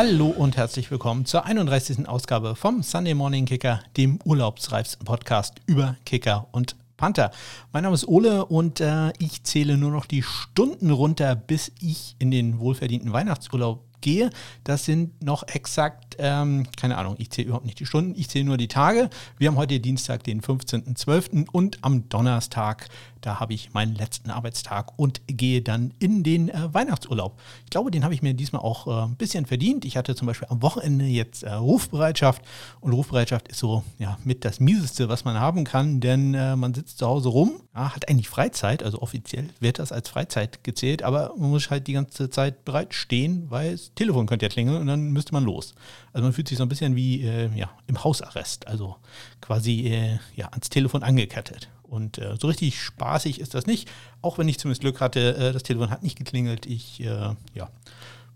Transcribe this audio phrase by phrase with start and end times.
[0.00, 2.08] Hallo und herzlich willkommen zur 31.
[2.08, 7.32] Ausgabe vom Sunday Morning Kicker, dem urlaubsreifsten Podcast über Kicker und Panther.
[7.72, 12.14] Mein Name ist Ole und äh, ich zähle nur noch die Stunden runter, bis ich
[12.20, 14.30] in den wohlverdienten Weihnachtsurlaub gehe.
[14.62, 18.44] Das sind noch exakt, ähm, keine Ahnung, ich zähle überhaupt nicht die Stunden, ich zähle
[18.44, 19.10] nur die Tage.
[19.36, 21.48] Wir haben heute Dienstag, den 15.12.
[21.50, 22.88] und am Donnerstag
[23.20, 27.38] da habe ich meinen letzten Arbeitstag und gehe dann in den äh, Weihnachtsurlaub.
[27.64, 29.84] Ich glaube, den habe ich mir diesmal auch äh, ein bisschen verdient.
[29.84, 32.42] Ich hatte zum Beispiel am Wochenende jetzt äh, Rufbereitschaft
[32.80, 36.74] und Rufbereitschaft ist so ja, mit das Mieseste, was man haben kann, denn äh, man
[36.74, 41.02] sitzt zu Hause rum, ja, hat eigentlich Freizeit, also offiziell wird das als Freizeit gezählt,
[41.02, 44.80] aber man muss halt die ganze Zeit bereit stehen, weil das Telefon könnte ja klingeln
[44.80, 45.74] und dann müsste man los.
[46.12, 48.96] Also man fühlt sich so ein bisschen wie äh, ja, im Hausarrest, also
[49.40, 51.68] quasi äh, ja, ans Telefon angekettet.
[51.88, 55.52] Und äh, so richtig spaßig ist das nicht, auch wenn ich zumindest Glück hatte, äh,
[55.52, 56.66] das Telefon hat nicht geklingelt.
[56.66, 57.70] Ich äh, ja,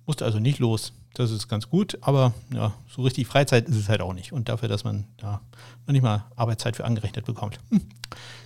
[0.07, 0.93] musste also nicht los.
[1.15, 4.33] Das ist ganz gut, aber ja, so richtig Freizeit ist es halt auch nicht.
[4.33, 5.43] Und dafür, dass man ja
[5.87, 7.59] noch nicht mal Arbeitszeit für angerechnet bekommt.
[7.71, 7.83] Hm.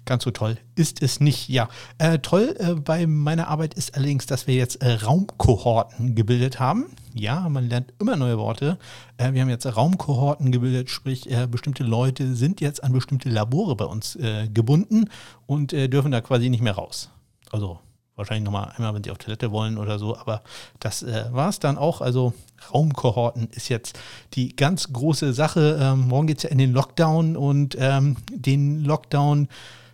[0.05, 1.49] Ganz so toll ist es nicht.
[1.49, 6.59] Ja, äh, toll äh, bei meiner Arbeit ist allerdings, dass wir jetzt äh, Raumkohorten gebildet
[6.59, 6.87] haben.
[7.15, 8.79] Ja, man lernt immer neue Worte.
[9.17, 13.77] Äh, wir haben jetzt Raumkohorten gebildet, sprich äh, bestimmte Leute sind jetzt an bestimmte Labore
[13.77, 15.09] bei uns äh, gebunden
[15.47, 17.11] und dürfen da quasi nicht mehr raus.
[17.53, 17.79] Also
[18.17, 20.43] wahrscheinlich nochmal einmal, wenn sie auf Toilette wollen oder so, aber
[20.81, 22.01] das äh, war es dann auch.
[22.01, 22.33] Also
[22.73, 23.99] Raumkohorten ist jetzt
[24.35, 25.79] die ganz große Sache.
[25.81, 29.49] Ähm, morgen geht es ja in den Lockdown und ähm, den Lockdown,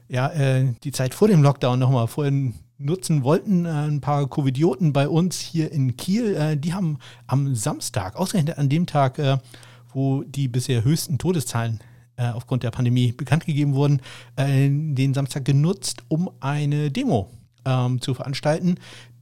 [0.08, 3.66] ja, äh, die Zeit vor dem Lockdown nochmal vorhin nutzen wollten.
[3.66, 8.56] Äh, ein paar Covidioten bei uns hier in Kiel, äh, die haben am Samstag, ausgerechnet
[8.58, 9.38] an dem Tag, äh,
[9.92, 11.80] wo die bisher höchsten Todeszahlen
[12.16, 14.00] äh, aufgrund der Pandemie bekannt gegeben wurden,
[14.38, 17.30] den Samstag genutzt, um eine Demo
[17.64, 18.76] ähm, zu veranstalten,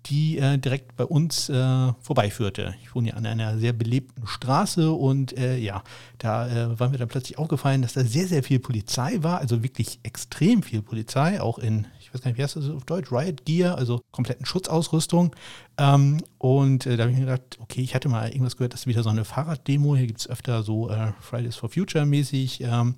[0.06, 2.74] die äh, direkt bei uns äh, vorbeiführte.
[2.82, 5.82] Ich wohne ja an einer sehr belebten Straße und äh, ja,
[6.19, 9.62] da äh, war mir dann plötzlich aufgefallen, dass da sehr, sehr viel Polizei war, also
[9.62, 13.12] wirklich extrem viel Polizei, auch in, ich weiß gar nicht, wie heißt das auf Deutsch,
[13.12, 15.36] Riot Gear, also kompletten Schutzausrüstung.
[15.76, 18.86] Ähm, und äh, da habe ich mir gedacht, okay, ich hatte mal irgendwas gehört, dass
[18.86, 22.62] wieder so eine Fahrraddemo, hier gibt es öfter so äh, Fridays for Future mäßig.
[22.62, 22.94] Ähm,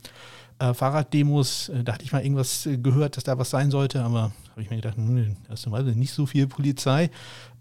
[0.62, 4.02] äh, Fahrraddemos, äh, da hatte ich mal irgendwas äh, gehört, dass da was sein sollte,
[4.02, 7.10] aber habe ich mir gedacht, hm, da ist nicht so viel Polizei.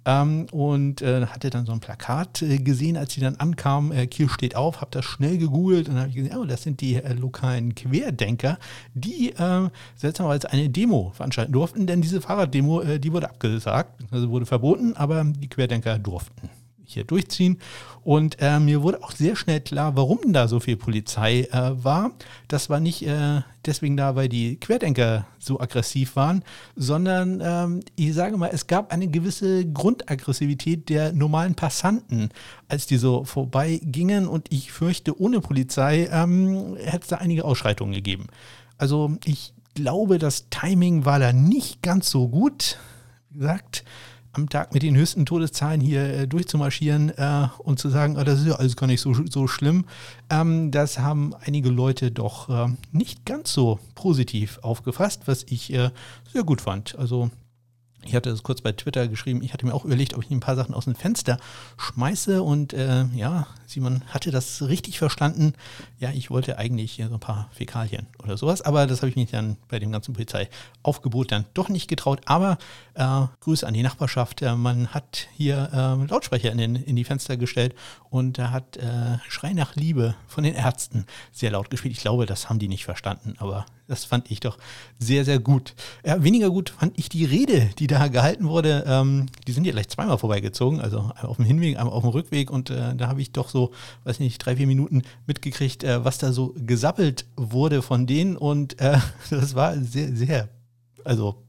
[0.04, 4.08] Ähm, und äh, hatte dann so ein Plakat äh, gesehen, als sie dann ankam, äh,
[4.08, 7.14] Kiel steht auf, habe das schnell gegoogelt und habe gesehen, oh, das sind die äh,
[7.14, 8.58] lokalen Querdenker,
[8.96, 14.48] die äh, seltsamerweise eine Demo veranstalten durften, denn diese Fahrraddemo, die wurde abgesagt, also wurde
[14.48, 16.50] verboten, aber die Querdenker durften
[16.94, 17.60] hier durchziehen.
[18.04, 22.12] Und äh, mir wurde auch sehr schnell klar, warum da so viel Polizei äh, war.
[22.48, 26.44] Das war nicht äh, deswegen da, weil die Querdenker so aggressiv waren,
[26.76, 32.30] sondern ähm, ich sage mal, es gab eine gewisse Grundaggressivität der normalen Passanten,
[32.68, 34.28] als die so vorbeigingen.
[34.28, 38.28] Und ich fürchte, ohne Polizei ähm, hätte es da einige Ausschreitungen gegeben.
[38.78, 42.78] Also ich glaube, das Timing war da nicht ganz so gut.
[43.30, 43.84] Wie gesagt,
[44.34, 48.40] am Tag mit den höchsten Todeszahlen hier äh, durchzumarschieren äh, und zu sagen, oh, das
[48.40, 49.86] ist ja alles gar nicht so, so schlimm,
[50.30, 55.92] ähm, das haben einige Leute doch äh, nicht ganz so positiv aufgefasst, was ich äh,
[56.32, 56.98] sehr gut fand.
[56.98, 57.30] Also
[58.04, 60.40] ich hatte es kurz bei Twitter geschrieben, ich hatte mir auch überlegt, ob ich ein
[60.40, 61.38] paar Sachen aus dem Fenster
[61.78, 65.54] schmeiße und äh, ja, Simon hatte das richtig verstanden.
[66.00, 69.32] Ja, ich wollte eigentlich so ein paar Fäkalien oder sowas, aber das habe ich mich
[69.32, 72.22] dann bei dem ganzen Polizeiaufgebot dann doch nicht getraut.
[72.26, 72.58] Aber
[72.96, 74.42] äh, Grüße an die Nachbarschaft.
[74.42, 77.76] Äh, man hat hier äh, Lautsprecher in, den, in die Fenster gestellt
[78.12, 81.94] und da hat äh, Schrei nach Liebe von den Ärzten sehr laut gespielt.
[81.94, 84.58] Ich glaube, das haben die nicht verstanden, aber das fand ich doch
[85.00, 85.74] sehr, sehr gut.
[86.06, 88.84] Ja, weniger gut fand ich die Rede, die da gehalten wurde.
[88.86, 92.10] Ähm, die sind ja gleich zweimal vorbeigezogen, also einmal auf dem Hinweg, einmal auf dem
[92.10, 92.52] Rückweg.
[92.52, 93.72] Und äh, da habe ich doch so,
[94.04, 98.36] weiß nicht, drei, vier Minuten mitgekriegt, äh, was da so gesappelt wurde von denen.
[98.36, 100.50] Und äh, das war sehr, sehr,
[101.06, 101.42] also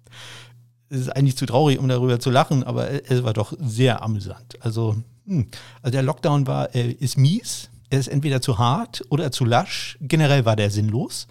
[0.91, 4.63] es ist eigentlich zu traurig, um darüber zu lachen, aber es war doch sehr amüsant.
[4.63, 5.49] Also, hm.
[5.83, 7.71] also der Lockdown war, äh, ist mies.
[7.91, 9.99] Er ist entweder zu hart oder zu lasch.
[10.01, 11.29] Generell war der sinnlos.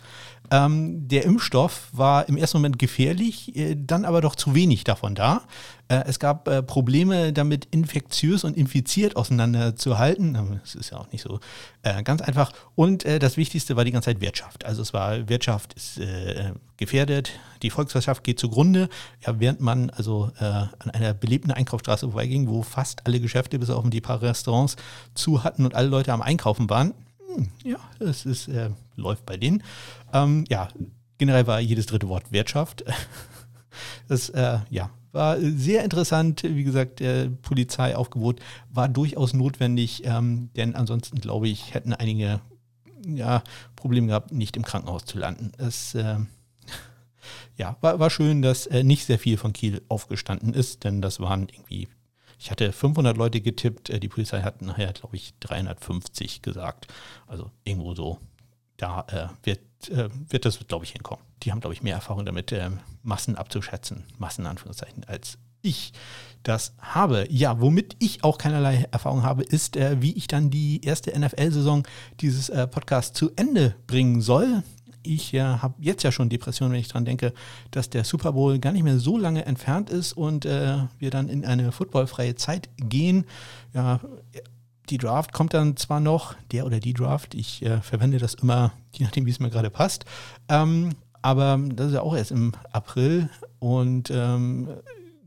[0.51, 5.15] Ähm, der Impfstoff war im ersten Moment gefährlich, äh, dann aber doch zu wenig davon
[5.15, 5.43] da.
[5.87, 10.59] Äh, es gab äh, Probleme damit, infektiös und infiziert auseinanderzuhalten.
[10.61, 11.39] Das ist ja auch nicht so
[11.83, 12.51] äh, ganz einfach.
[12.75, 14.65] Und äh, das Wichtigste war die ganze Zeit Wirtschaft.
[14.65, 17.31] Also es war, Wirtschaft ist äh, gefährdet,
[17.61, 18.89] die Volkswirtschaft geht zugrunde.
[19.25, 23.87] Ja, während man also an einer belebten Einkaufsstraße vorbeiging, wo fast alle Geschäfte bis auf
[23.87, 24.77] die paar Restaurants
[25.13, 26.93] zu hatten und alle Leute am Einkaufen waren,
[27.35, 28.49] hm, ja, es ist,
[29.01, 29.63] läuft bei denen.
[30.13, 30.69] Ähm, ja,
[31.17, 32.83] generell war jedes dritte Wort Wirtschaft.
[34.09, 36.43] Das, äh, ja, war sehr interessant.
[36.43, 38.39] Wie gesagt, der Polizeiaufgebot
[38.69, 42.41] war durchaus notwendig, ähm, denn ansonsten, glaube ich, hätten einige
[43.05, 43.43] ja,
[43.75, 45.51] Probleme gehabt, nicht im Krankenhaus zu landen.
[45.57, 46.17] Es äh,
[47.57, 51.19] ja, war, war schön, dass äh, nicht sehr viel von Kiel aufgestanden ist, denn das
[51.19, 51.87] waren irgendwie,
[52.37, 56.87] ich hatte 500 Leute getippt, äh, die Polizei hat nachher, glaube ich, 350 gesagt.
[57.27, 58.19] Also irgendwo so,
[58.81, 61.23] da äh, wird, äh, wird das, glaube ich, hinkommen.
[61.43, 62.69] Die haben, glaube ich, mehr Erfahrung damit, äh,
[63.03, 65.93] Massen abzuschätzen, Massen Anführungszeichen, als ich
[66.43, 67.27] das habe.
[67.29, 71.87] Ja, womit ich auch keinerlei Erfahrung habe, ist, äh, wie ich dann die erste NFL-Saison
[72.19, 74.63] dieses äh, Podcasts zu Ende bringen soll.
[75.03, 77.33] Ich äh, habe jetzt ja schon Depressionen, wenn ich daran denke,
[77.71, 81.29] dass der Super Bowl gar nicht mehr so lange entfernt ist und äh, wir dann
[81.29, 83.25] in eine footballfreie Zeit gehen.
[83.73, 83.99] Ja,
[84.91, 88.73] die Draft kommt dann zwar noch, der oder die Draft, ich äh, verwende das immer,
[88.93, 90.05] je nachdem, wie es mir gerade passt.
[90.49, 90.89] Ähm,
[91.21, 93.29] aber das ist ja auch erst im April
[93.59, 94.67] und ähm,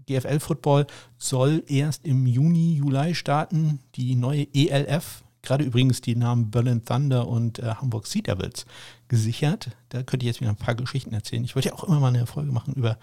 [0.07, 3.79] GFL Football soll erst im Juni, Juli starten.
[3.95, 8.67] Die neue ELF, gerade übrigens die Namen Berlin Thunder und äh, Hamburg Sea Devils
[9.09, 9.71] gesichert.
[9.89, 11.45] Da könnte ich jetzt wieder ein paar Geschichten erzählen.
[11.45, 12.99] Ich wollte ja auch immer mal eine Folge machen über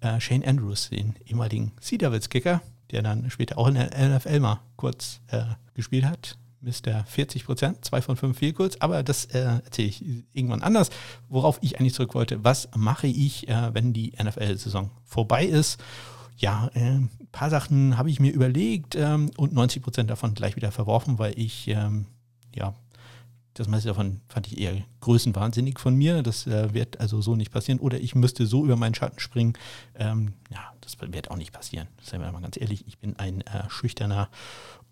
[0.00, 4.40] äh, Shane Andrews, den ehemaligen Sea Devils Kicker, der dann später auch in der NFL
[4.40, 5.44] mal kurz äh,
[5.74, 6.38] gespielt hat.
[6.62, 7.04] Mr.
[7.06, 10.90] 40 Prozent, zwei von fünf Fehlkurz, aber das äh, erzähle ich irgendwann anders.
[11.28, 15.80] Worauf ich eigentlich zurück wollte, was mache ich, äh, wenn die NFL-Saison vorbei ist?
[16.36, 20.70] ja, ein paar Sachen habe ich mir überlegt ähm, und 90 Prozent davon gleich wieder
[20.70, 22.06] verworfen, weil ich, ähm,
[22.54, 22.74] ja,
[23.58, 26.22] das meiste davon fand ich eher größenwahnsinnig von mir.
[26.22, 27.80] Das äh, wird also so nicht passieren.
[27.80, 29.54] Oder ich müsste so über meinen Schatten springen.
[29.94, 31.88] Ähm, ja, das wird auch nicht passieren.
[32.02, 34.28] Seien wir mal ganz ehrlich, ich bin ein äh, schüchterner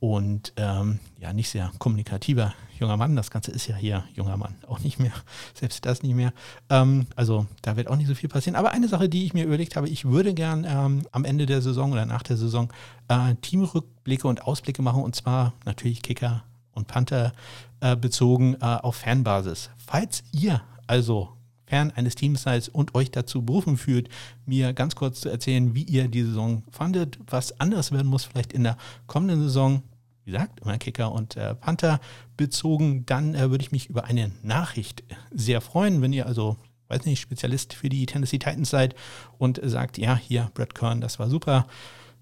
[0.00, 3.16] und ähm, ja, nicht sehr kommunikativer junger Mann.
[3.16, 5.12] Das Ganze ist ja hier junger Mann auch nicht mehr,
[5.54, 6.32] selbst das nicht mehr.
[6.70, 8.56] Ähm, also da wird auch nicht so viel passieren.
[8.56, 11.60] Aber eine Sache, die ich mir überlegt habe, ich würde gern ähm, am Ende der
[11.60, 12.72] Saison oder nach der Saison
[13.08, 17.32] äh, Teamrückblicke und Ausblicke machen und zwar natürlich Kicker und Panther
[17.80, 19.70] äh, bezogen äh, auf Fanbasis.
[19.76, 21.30] Falls ihr also
[21.66, 24.08] Fan eines Teams seid und euch dazu berufen fühlt,
[24.46, 28.52] mir ganz kurz zu erzählen, wie ihr die Saison fandet, was anders werden muss, vielleicht
[28.52, 28.76] in der
[29.06, 29.82] kommenden Saison.
[30.24, 32.00] Wie gesagt, immer Kicker und äh, Panther
[32.36, 36.56] bezogen, dann äh, würde ich mich über eine Nachricht sehr freuen, wenn ihr also
[36.88, 38.94] weiß nicht, Spezialist für die Tennessee Titans seid
[39.38, 41.66] und sagt, ja, hier, Brad Kern, das war super.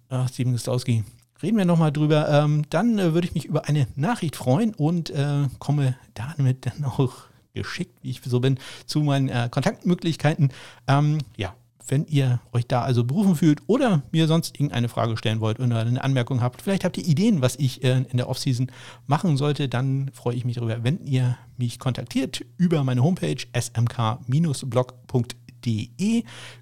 [0.08, 1.05] Äh, Steven Gostowski,
[1.43, 2.29] reden wir nochmal drüber.
[2.29, 6.85] Ähm, dann äh, würde ich mich über eine Nachricht freuen und äh, komme damit dann
[6.99, 7.12] auch
[7.55, 10.53] geschickt, wie ich so bin, zu meinen äh, Kontaktmöglichkeiten.
[10.89, 11.55] Ähm, ja,
[11.89, 15.81] wenn ihr euch da also berufen fühlt oder mir sonst irgendeine Frage stellen wollt oder
[15.81, 18.71] eine Anmerkung habt, vielleicht habt ihr Ideen, was ich äh, in der Offseason
[19.06, 24.65] machen sollte, dann freue ich mich darüber, wenn ihr mich kontaktiert über meine Homepage smk-blog.de,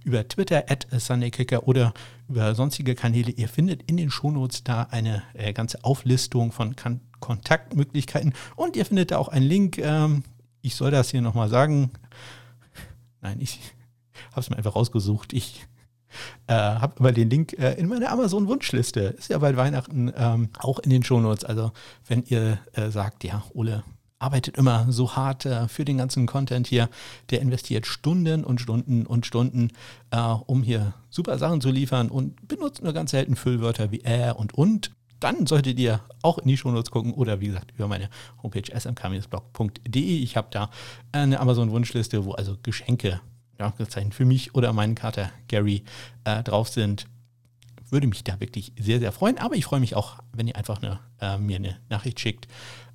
[0.05, 1.95] über Twitter at SundayKicker oder
[2.31, 3.31] über sonstige Kanäle.
[3.33, 8.87] Ihr findet in den Shownotes da eine äh, ganze Auflistung von kan Kontaktmöglichkeiten und ihr
[8.87, 10.25] findet da auch einen Link ähm,
[10.63, 11.91] ich soll das hier nochmal sagen.
[13.21, 13.61] Nein, ich
[14.31, 15.33] habe es mir einfach rausgesucht.
[15.33, 15.67] Ich
[16.47, 19.01] äh, habe immer den Link äh, in meiner Amazon-Wunschliste.
[19.01, 21.45] Ist ja bald Weihnachten ähm, auch in den Shownotes.
[21.45, 21.73] Also
[22.07, 23.85] wenn ihr äh, sagt, ja, Ole
[24.21, 26.89] arbeitet immer so hart äh, für den ganzen Content hier,
[27.31, 29.71] der investiert Stunden und Stunden und Stunden,
[30.11, 34.33] äh, um hier super Sachen zu liefern und benutzt nur ganz selten Füllwörter wie äh
[34.33, 38.09] und und dann solltet ihr auch in die Shownotes gucken oder wie gesagt über meine
[38.43, 40.01] Homepage smk-blog.de.
[40.19, 40.71] Ich habe da
[41.13, 43.21] eine Amazon-Wunschliste, wo also Geschenke
[43.59, 43.73] ja,
[44.11, 45.85] für mich oder meinen Kater Gary
[46.25, 47.07] äh, drauf sind.
[47.91, 49.37] Würde mich da wirklich sehr, sehr freuen.
[49.37, 52.49] Aber ich freue mich auch, wenn ihr einfach eine, äh, mir eine Nachricht schickt,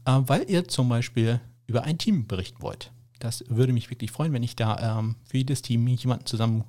[0.06, 2.92] äh, weil ihr zum Beispiel über ein Team berichten wollt.
[3.20, 6.64] Das würde mich wirklich freuen, wenn ich da ähm, für jedes Team jemanden zusammen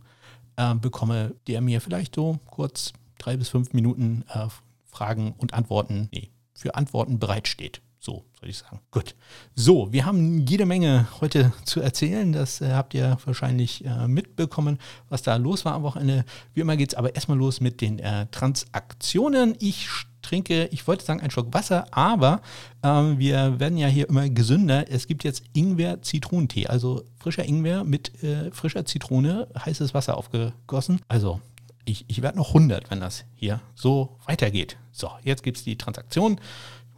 [0.57, 4.47] äh, bekomme, der mir vielleicht so kurz drei bis fünf Minuten äh,
[4.87, 7.83] Fragen und Antworten, nee, für Antworten bereitsteht.
[7.99, 8.79] So soll ich sagen.
[8.93, 9.17] Gut.
[9.55, 12.33] So, wir haben jede Menge heute zu erzählen.
[12.33, 14.79] Das äh, habt ihr wahrscheinlich äh, mitbekommen,
[15.09, 16.25] was da los war am Wochenende.
[16.55, 19.57] Wie immer geht es aber erstmal los mit den äh, Transaktionen.
[19.59, 19.89] Ich
[20.27, 22.43] trinke, ich wollte sagen, einen Schluck Wasser, aber
[22.83, 24.91] ähm, wir werden ja hier immer gesünder.
[24.91, 31.01] Es gibt jetzt Ingwer-Zitronentee, also frischer Ingwer mit äh, frischer Zitrone, heißes Wasser aufgegossen.
[31.09, 31.41] Also
[31.85, 34.77] ich, ich werde noch 100, wenn das hier so weitergeht.
[34.93, 36.41] So, jetzt gibt es die Transaktion.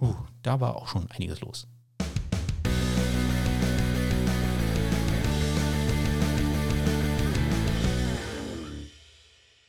[0.01, 1.67] Uh, da war auch schon einiges los.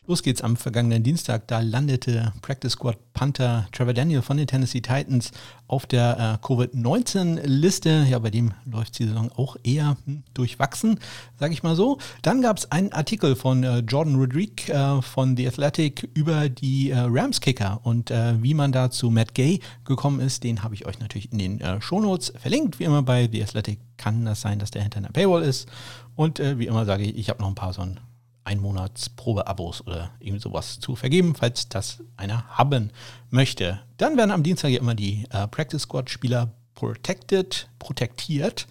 [0.10, 1.48] Los geht's am vergangenen Dienstag.
[1.50, 5.30] Da landete Practice Squad Panther Trevor Daniel von den Tennessee Titans
[5.68, 8.08] auf der äh, Covid-19-Liste.
[8.10, 11.00] Ja, bei dem läuft die Saison auch eher hm, durchwachsen,
[11.40, 12.00] sage ich mal so.
[12.24, 16.90] Dann gab es einen Artikel von äh, Jordan Rodriguez äh, von The Athletic über die
[16.90, 20.44] äh, Rams-Kicker und äh, wie man da zu Matt Gay gekommen ist.
[20.44, 22.80] Den habe ich euch natürlich in den äh, Shownotes verlinkt.
[22.80, 25.70] Wie immer bei The Athletic kann das sein, dass der hinter einer Paywall ist.
[26.16, 27.98] Und wie immer sage ich, ich habe noch ein paar so ein
[28.50, 32.92] Einmonatsprobe-Abos oder irgendwie sowas zu vergeben, falls das einer haben
[33.30, 33.80] möchte.
[33.98, 38.66] Dann werden am Dienstag ja immer die äh, Practice Squad-Spieler protected, protektiert.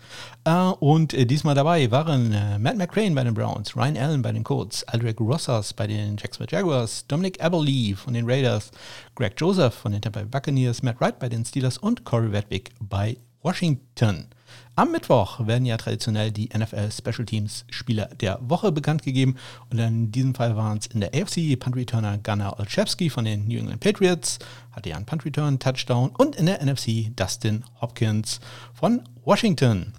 [0.44, 4.32] Äh, und äh, diesmal dabei waren äh, Matt McCrane bei den Browns, Ryan Allen bei
[4.32, 8.70] den Colts, Aldrich Rosas bei den Jacksonville Jaguars, Dominic Aberlee von den Raiders,
[9.14, 13.18] Greg Joseph von den Tampa Buccaneers, Matt Wright bei den Steelers und Corey Wedwick bei
[13.42, 14.28] Washington.
[14.78, 19.34] Am Mittwoch werden ja traditionell die NFL Special Teams Spieler der Woche bekannt gegeben.
[19.70, 23.48] Und in diesem Fall waren es in der AFC Punt Returner Gunnar Olszewski von den
[23.48, 24.38] New England Patriots,
[24.70, 26.10] hatte ja einen Punt Return Touchdown.
[26.16, 28.38] Und in der NFC Dustin Hopkins
[28.72, 29.94] von Washington.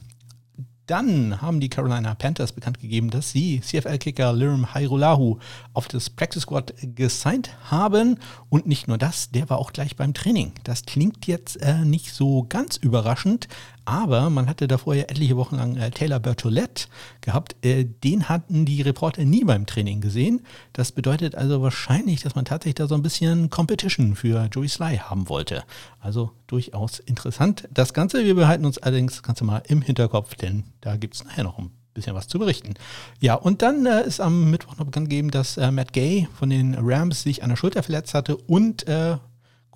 [0.89, 5.37] Dann haben die Carolina Panthers bekannt gegeben, dass sie CFL-Kicker Lirim Hairulahu
[5.73, 8.17] auf das Practice Squad gesigned haben.
[8.49, 10.53] Und nicht nur das, der war auch gleich beim Training.
[10.63, 13.47] Das klingt jetzt äh, nicht so ganz überraschend,
[13.89, 16.85] aber man hatte davor ja etliche Wochen lang äh, Taylor Bertolette
[17.21, 17.55] gehabt.
[17.65, 20.41] Äh, den hatten die Reporter nie beim Training gesehen.
[20.73, 24.97] Das bedeutet also wahrscheinlich, dass man tatsächlich da so ein bisschen Competition für Joey Sly
[24.97, 25.63] haben wollte.
[25.99, 27.67] Also durchaus interessant.
[27.73, 31.25] Das Ganze, wir behalten uns allerdings das Ganze mal im Hinterkopf, denn da gibt es
[31.25, 32.75] nachher noch ein bisschen was zu berichten.
[33.19, 36.49] Ja, und dann äh, ist am Mittwoch noch bekannt gegeben, dass äh, Matt Gay von
[36.49, 39.17] den Rams sich an der Schulter verletzt hatte und äh,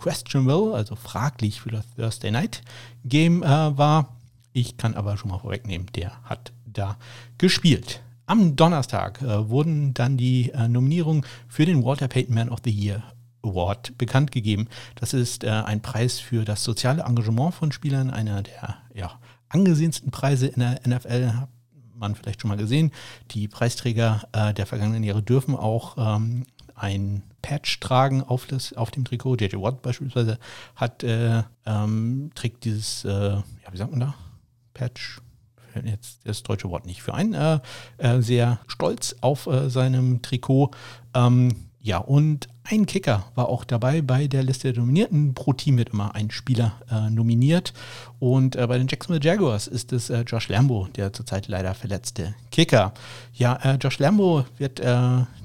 [0.04, 2.62] questionable, also fraglich für das Thursday Night
[3.06, 4.18] Game äh, war.
[4.52, 6.98] Ich kann aber schon mal vorwegnehmen, der hat da
[7.38, 8.02] gespielt.
[8.26, 12.70] Am Donnerstag äh, wurden dann die äh, Nominierungen für den Walter Payton Man of the
[12.72, 13.02] Year
[13.44, 14.68] Award bekannt gegeben.
[14.96, 20.12] Das ist äh, ein Preis für das soziale Engagement von Spielern, einer der ja, angesehensten
[20.12, 21.50] Preise in der NFL, hat
[21.96, 22.92] man vielleicht schon mal gesehen.
[23.32, 28.92] Die Preisträger äh, der vergangenen Jahre dürfen auch ähm, ein Patch tragen auf, das, auf
[28.92, 29.36] dem Trikot.
[29.36, 30.40] JJ Watt beispielsweise
[30.76, 34.16] hat, äh, ähm, trägt dieses, äh, ja, wie sagt man da?
[34.74, 35.22] Patch,
[35.84, 37.60] jetzt das deutsche Wort nicht für ein, äh,
[37.98, 40.72] äh sehr stolz auf äh, seinem Trikot.
[41.14, 45.34] Ähm, ja, und ein Kicker war auch dabei bei der Liste der Nominierten.
[45.34, 47.74] Pro Team wird immer ein Spieler äh, nominiert.
[48.20, 52.36] Und äh, bei den Jacksonville Jaguars ist es äh, Josh Lambo, der zurzeit leider verletzte
[52.52, 52.94] Kicker.
[53.34, 54.80] Ja, äh, Josh Lambo wird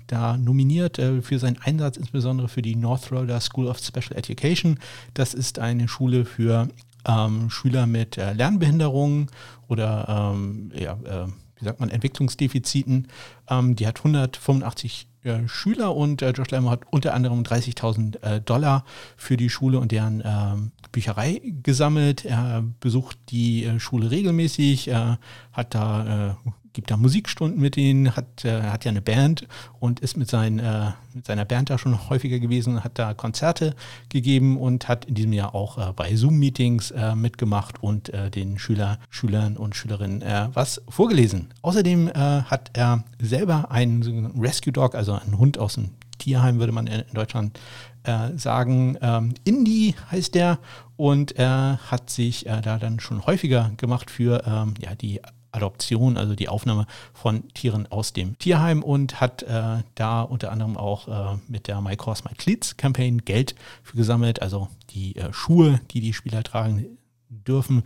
[0.08, 4.78] da nominiert äh, für seinen Einsatz, insbesondere für die North Florida School of Special Education.
[5.14, 6.68] Das ist eine Schule für
[7.06, 9.28] ähm, Schüler mit äh, Lernbehinderungen
[9.68, 13.08] oder ähm, ja, äh, wie sagt man, Entwicklungsdefiziten.
[13.48, 18.40] Ähm, die hat 185 äh, Schüler und äh, Josh Lammer hat unter anderem 30.000 äh,
[18.40, 18.84] Dollar
[19.16, 22.24] für die Schule und deren ähm, Bücherei gesammelt.
[22.24, 24.90] Er besucht die äh, Schule regelmäßig,
[25.52, 26.38] hat da
[26.78, 29.48] gibt da Musikstunden mit ihnen, hat, äh, hat ja eine Band
[29.80, 33.74] und ist mit, sein, äh, mit seiner Band da schon häufiger gewesen, hat da Konzerte
[34.10, 38.60] gegeben und hat in diesem Jahr auch äh, bei Zoom-Meetings äh, mitgemacht und äh, den
[38.60, 41.48] Schüler, Schülern und Schülerinnen äh, was vorgelesen.
[41.62, 46.86] Außerdem hat er selber einen Rescue Dog, also einen Hund aus dem Tierheim, würde man
[46.86, 47.58] in Deutschland
[48.36, 48.96] sagen.
[49.02, 50.58] Ähm, Indie heißt der
[50.96, 55.20] und er hat sich äh, da dann schon häufiger gemacht für ähm, ja, die
[55.52, 60.76] Adoption, also die Aufnahme von Tieren aus dem Tierheim und hat äh, da unter anderem
[60.76, 64.42] auch äh, mit der My Course My Cleats Campaign Geld für gesammelt.
[64.42, 67.82] Also die äh, Schuhe, die die Spieler tragen dürfen,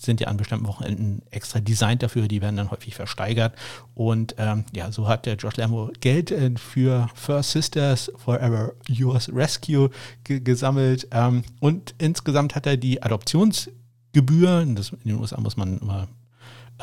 [0.00, 3.54] sind ja an bestimmten Wochenenden extra designt dafür, die werden dann häufig versteigert.
[3.94, 9.30] Und ähm, ja, so hat der Josh Lambo Geld äh, für First Sisters Forever Yours
[9.32, 9.90] Rescue
[10.24, 11.08] gesammelt.
[11.10, 16.08] Ähm, und insgesamt hat er die Adoptionsgebühr, in den USA muss man immer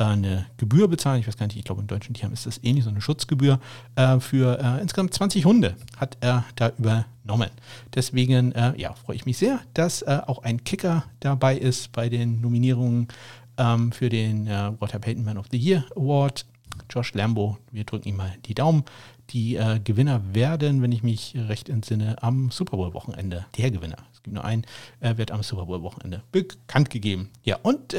[0.04, 1.20] eine Gebühr bezahlen.
[1.20, 3.60] Ich weiß gar nicht, ich glaube, in Tieren ist das ähnlich, so eine Schutzgebühr.
[3.96, 7.50] Äh, für äh, insgesamt 20 Hunde hat er da übernommen.
[7.94, 12.40] Deswegen äh, ja, freue ich mich sehr, dass auch ein Kicker dabei ist bei den
[12.40, 13.08] Nominierungen
[13.56, 16.46] ähm, für den äh, Walter Payton Man of the Year Award.
[16.88, 18.84] Josh Lambo, wir drücken ihm mal die Daumen.
[19.30, 24.34] Die Gewinner werden, wenn ich mich recht entsinne, am Super Bowl-Wochenende, der Gewinner, es gibt
[24.34, 24.64] nur einen,
[25.00, 27.30] wird am Super Bowl-Wochenende bekannt gegeben.
[27.42, 27.94] Ja, und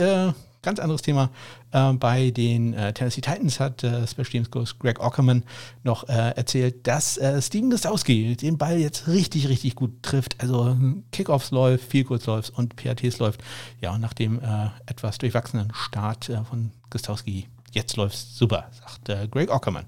[0.61, 1.29] ganz anderes Thema.
[1.71, 5.43] Äh, bei den äh, Tennessee Titans hat äh, Special Teams Coach Greg Ockerman
[5.83, 10.35] noch äh, erzählt, dass äh, Steven Gostowski den Ball jetzt richtig, richtig gut trifft.
[10.39, 10.75] Also
[11.11, 13.41] Kickoffs läuft, viel kurz läuft und PATs läuft.
[13.81, 19.31] Ja, und nach dem äh, etwas durchwachsenen Start von Gostowski, jetzt läuft es super, sagt
[19.31, 19.85] Greg Ockerman.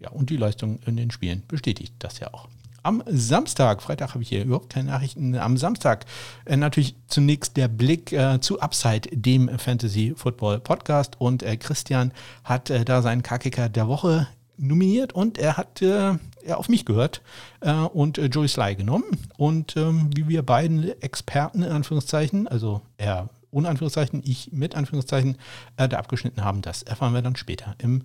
[0.00, 2.48] ja, und die Leistung in den Spielen bestätigt das ja auch
[2.82, 6.04] am Samstag, Freitag habe ich hier überhaupt keine Nachrichten, am Samstag
[6.44, 11.20] äh, natürlich zunächst der Blick äh, zu Upside, dem Fantasy Football Podcast.
[11.20, 12.12] Und äh, Christian
[12.44, 14.26] hat äh, da seinen K-Kicker der Woche
[14.58, 17.22] nominiert und er hat äh, er auf mich gehört
[17.60, 19.04] äh, und Joey Sly genommen.
[19.36, 25.36] Und ähm, wie wir beiden Experten in Anführungszeichen, also er ohne Anführungszeichen, ich mit Anführungszeichen,
[25.76, 28.02] da abgeschnitten haben, das erfahren wir dann später im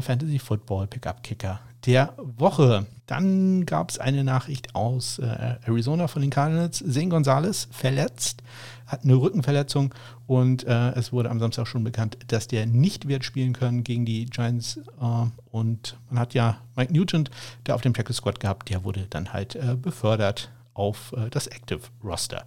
[0.00, 2.86] Fantasy Football Pickup Kicker der Woche.
[3.06, 6.84] Dann gab es eine Nachricht aus äh, Arizona von den Cardinals.
[6.86, 8.42] Zane Gonzalez verletzt,
[8.86, 9.94] hat eine Rückenverletzung
[10.26, 14.04] und äh, es wurde am Samstag schon bekannt, dass der nicht wird spielen können gegen
[14.04, 14.78] die Giants.
[15.00, 17.30] Äh, und man hat ja Mike Nugent
[17.64, 21.46] da auf dem Practice Squad gehabt, der wurde dann halt äh, befördert auf äh, das
[21.46, 22.44] Active Roster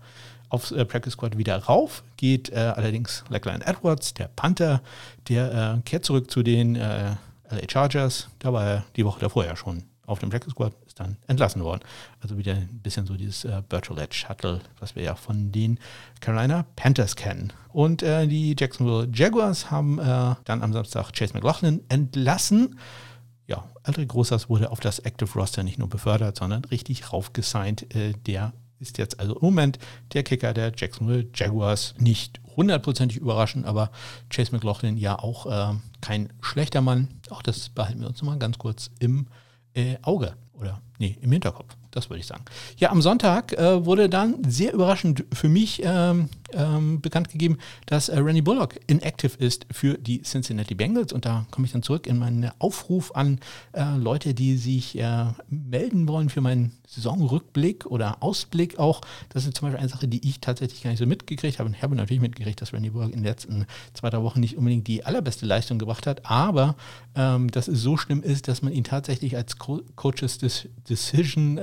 [0.49, 4.81] aufs äh, Practice Squad wieder rauf, geht äh, allerdings Lackline Edwards, der Panther,
[5.29, 7.15] der äh, kehrt zurück zu den äh,
[7.51, 10.99] LA Chargers, da war er die Woche davor ja schon auf dem Practice Squad, ist
[10.99, 11.81] dann entlassen worden.
[12.21, 15.79] Also wieder ein bisschen so dieses äh, Bertolet Shuttle, was wir ja von den
[16.19, 17.53] Carolina Panthers kennen.
[17.69, 22.77] Und äh, die Jacksonville Jaguars haben äh, dann am Samstag Chase McLaughlin entlassen.
[23.47, 27.95] Ja, Aldrich Großers wurde auf das Active Roster nicht nur befördert, sondern richtig raufgesigned.
[27.95, 29.79] Äh, der ist jetzt also im Moment
[30.13, 31.93] der Kicker der Jacksonville Jaguars.
[31.97, 33.91] Nicht hundertprozentig überraschend, aber
[34.29, 37.07] Chase McLaughlin ja auch äh, kein schlechter Mann.
[37.29, 39.27] Auch das behalten wir uns mal ganz kurz im
[39.73, 41.77] äh, Auge oder nee, im Hinterkopf.
[41.91, 42.43] Das würde ich sagen.
[42.77, 48.09] Ja, am Sonntag äh, wurde dann sehr überraschend für mich ähm, ähm, bekannt gegeben, dass
[48.09, 51.13] äh, Randy Bullock inactive ist für die Cincinnati Bengals.
[51.13, 53.39] Und da komme ich dann zurück in meinen Aufruf an
[53.73, 59.01] äh, Leute, die sich äh, melden wollen für meinen Saisonrückblick oder Ausblick auch.
[59.29, 61.67] Das ist zum Beispiel eine Sache, die ich tatsächlich gar nicht so mitgekriegt habe.
[61.67, 64.57] Und ich habe natürlich mitgekriegt, dass Randy Bullock in den letzten zwei, drei Wochen nicht
[64.57, 66.25] unbedingt die allerbeste Leistung gebracht hat.
[66.25, 66.75] Aber
[67.15, 70.39] ähm, dass es so schlimm ist, dass man ihn tatsächlich als Co Coaches
[70.87, 71.61] Decision äh,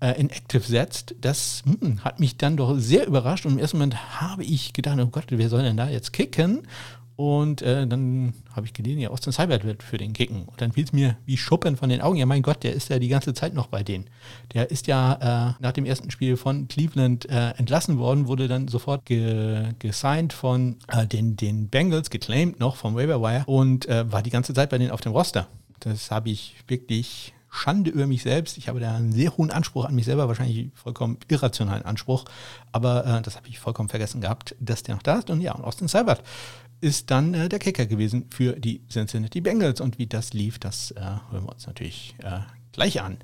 [0.00, 3.78] äh, in Active setzt, das hm, hat mich dann doch sehr überrascht und im ersten
[3.78, 6.62] Moment habe ich gedacht, oh Gott, wer soll denn da jetzt kicken?
[7.16, 10.42] Und äh, dann habe ich gelesen, ja, Austin Seibert wird für den kicken.
[10.44, 12.18] Und dann fiel es mir wie Schuppen von den Augen.
[12.18, 14.04] Ja, mein Gott, der ist ja die ganze Zeit noch bei denen.
[14.52, 18.68] Der ist ja äh, nach dem ersten Spiel von Cleveland äh, entlassen worden, wurde dann
[18.68, 24.12] sofort ge gesigned von äh, den, den Bengals, geclaimed noch vom Waiver Wire und äh,
[24.12, 25.48] war die ganze Zeit bei denen auf dem Roster.
[25.80, 28.58] Das habe ich wirklich Schande über mich selbst.
[28.58, 32.24] Ich habe da einen sehr hohen Anspruch an mich selber, wahrscheinlich vollkommen irrationalen Anspruch.
[32.72, 35.30] Aber äh, das habe ich vollkommen vergessen gehabt, dass der noch da ist.
[35.30, 36.22] Und ja, und Austin Seibert
[36.80, 39.80] ist dann äh, der Kicker gewesen für die Cincinnati Bengals.
[39.80, 42.40] Und wie das lief, das äh, hören wir uns natürlich äh,
[42.72, 43.18] gleich an.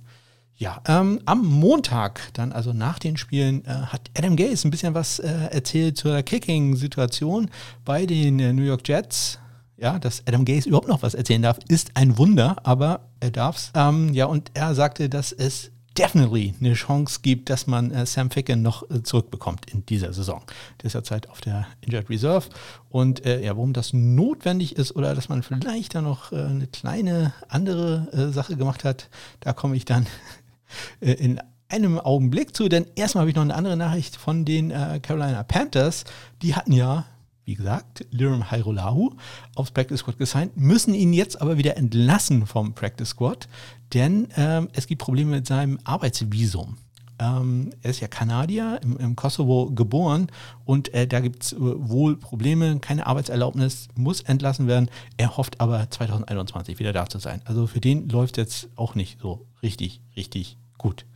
[0.57, 4.95] Ja, ähm, am Montag, dann also nach den Spielen, äh, hat Adam Gaze ein bisschen
[4.95, 7.51] was äh, erzählt zur Kicking-Situation
[7.85, 9.39] bei den New York Jets
[9.77, 13.73] ja, dass Adam Gaze überhaupt noch was erzählen darf, ist ein Wunder, aber er darf's.
[13.75, 18.31] Ähm, ja, und er sagte, dass es definitely eine Chance gibt, dass man äh, Sam
[18.31, 20.43] Ficken noch äh, zurückbekommt in dieser Saison.
[20.81, 22.49] Der ist ja Zeit auf der Injured Reserve.
[22.89, 26.67] Und äh, ja, warum das notwendig ist oder dass man vielleicht da noch äh, eine
[26.67, 29.09] kleine andere äh, Sache gemacht hat,
[29.41, 30.07] da komme ich dann
[31.01, 32.69] äh, in einem Augenblick zu.
[32.69, 34.69] Denn erstmal habe ich noch eine andere Nachricht von den
[35.01, 36.05] Carolina Panthers.
[36.43, 37.07] Die hatten ja
[37.45, 39.11] wie gesagt, Lirum Hairolahu
[39.55, 43.49] aufs Practice Squad gesigned, müssen ihn jetzt aber wieder entlassen vom Practice Squad,
[43.93, 46.77] denn ähm, es gibt Probleme mit seinem Arbeitsvisum.
[47.19, 50.29] Ähm, er ist ja Kanadier, im, im Kosovo geboren
[50.65, 54.89] und äh, da gibt es äh, wohl Probleme, keine Arbeitserlaubnis, muss entlassen werden.
[55.17, 57.43] Er hofft aber 2021 wieder da zu sein.
[57.45, 61.07] Also für den läuft jetzt auch nicht so richtig, richtig gut.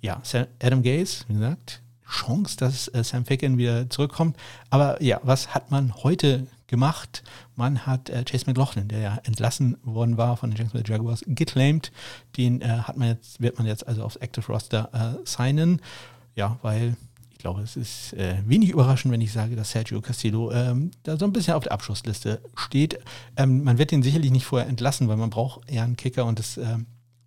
[0.00, 0.22] Ja,
[0.62, 4.36] Adam Gaze, wie gesagt, Chance, dass äh, Sam Ficken wieder zurückkommt.
[4.70, 7.22] Aber ja, was hat man heute gemacht?
[7.56, 11.90] Man hat äh, Chase McLaughlin, der ja entlassen worden war von den Jacksonville Jaguars, geclaimed.
[12.36, 15.80] Den äh, hat man jetzt, wird man jetzt also aufs Active Roster äh, signen.
[16.34, 16.96] Ja, weil
[17.32, 21.16] ich glaube, es ist äh, wenig überraschend, wenn ich sage, dass Sergio Castillo ähm, da
[21.16, 22.98] so ein bisschen auf der Abschussliste steht.
[23.36, 26.40] Ähm, man wird ihn sicherlich nicht vorher entlassen, weil man braucht eher einen Kicker und
[26.40, 26.78] es äh,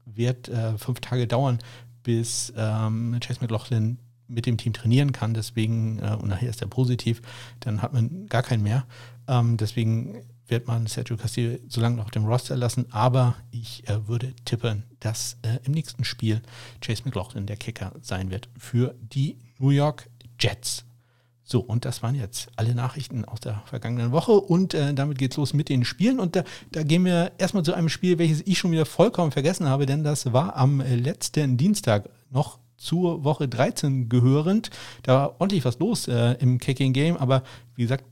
[0.06, 1.60] wird äh, fünf Tage dauern,
[2.04, 4.00] bis ähm, Chase McLaughlin
[4.32, 5.34] mit dem Team trainieren kann.
[5.34, 7.22] Deswegen, äh, und nachher ist er positiv,
[7.60, 8.86] dann hat man gar keinen mehr.
[9.28, 12.86] Ähm, deswegen wird man Sergio Castillo so lange noch auf dem Roster lassen.
[12.92, 16.42] Aber ich äh, würde tippen, dass äh, im nächsten Spiel
[16.82, 20.86] Chase McLaughlin der Kicker sein wird für die New York Jets.
[21.44, 25.38] So, und das waren jetzt alle Nachrichten aus der vergangenen Woche und äh, damit geht's
[25.38, 26.20] los mit den Spielen.
[26.20, 29.68] Und da, da, gehen wir erstmal zu einem Spiel, welches ich schon wieder vollkommen vergessen
[29.68, 34.70] habe, denn das war am letzten Dienstag noch zur Woche 13 gehörend.
[35.04, 37.44] Da war ordentlich was los äh, im Kicking Game, aber
[37.76, 38.06] wie gesagt,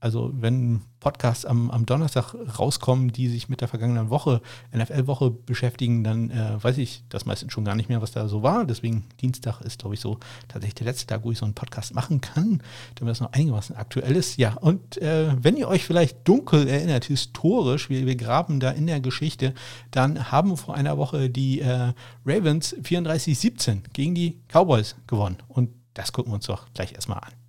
[0.00, 4.40] Also wenn Podcasts am, am Donnerstag rauskommen, die sich mit der vergangenen Woche,
[4.76, 8.42] NFL-Woche beschäftigen, dann äh, weiß ich das meistens schon gar nicht mehr, was da so
[8.42, 8.66] war.
[8.66, 11.94] Deswegen Dienstag ist, glaube ich, so tatsächlich der letzte Tag, wo ich so einen Podcast
[11.94, 12.62] machen kann,
[12.96, 14.36] damit das noch einigermaßen aktuell ist.
[14.36, 18.86] Ja, und äh, wenn ihr euch vielleicht dunkel erinnert, historisch, wir, wir graben da in
[18.86, 19.54] der Geschichte,
[19.90, 21.92] dann haben vor einer Woche die äh,
[22.26, 25.38] Ravens 34-17 gegen die Cowboys gewonnen.
[25.48, 27.39] Und das gucken wir uns doch gleich erstmal an.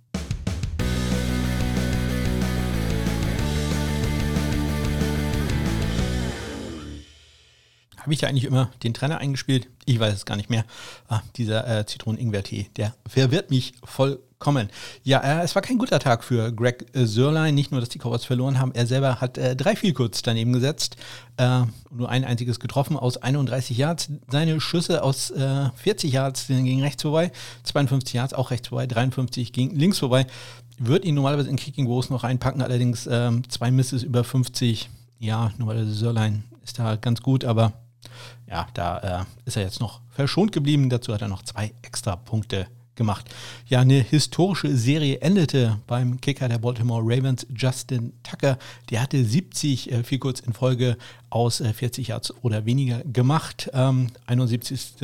[8.02, 9.68] Habe ich da eigentlich immer den Trainer eingespielt?
[9.84, 10.64] Ich weiß es gar nicht mehr.
[11.08, 14.70] Ah, dieser äh, Zitronen-Ingwer-Tee, der verwirrt mich vollkommen.
[15.04, 17.54] Ja, äh, es war kein guter Tag für Greg äh, Sörlein.
[17.54, 20.52] Nicht nur, dass die Cowboys verloren haben, er selber hat äh, drei viel kurz daneben
[20.52, 20.96] gesetzt.
[21.36, 21.62] Äh,
[21.92, 24.10] nur ein einziges getroffen aus 31 Yards.
[24.28, 25.32] Seine Schüsse aus
[25.76, 27.30] 40 äh, Yards gingen rechts vorbei,
[27.62, 30.26] 52 Yards auch rechts vorbei, 53 ging links vorbei.
[30.78, 34.90] Wird ihn normalerweise in Kicking Goals noch reinpacken, allerdings ähm, zwei Misses über 50.
[35.20, 37.72] Ja, normalerweise Sörlein ist da ganz gut, aber
[38.48, 40.90] ja, da äh, ist er jetzt noch verschont geblieben.
[40.90, 43.26] Dazu hat er noch zwei extra Punkte gemacht.
[43.66, 48.58] Ja, eine historische Serie endete beim Kicker der Baltimore Ravens, Justin Tucker.
[48.90, 50.96] Der hatte 70 äh, viel kurz in Folge
[51.30, 53.70] aus äh, 40 Yards oder weniger gemacht.
[53.72, 54.94] Ähm, 71.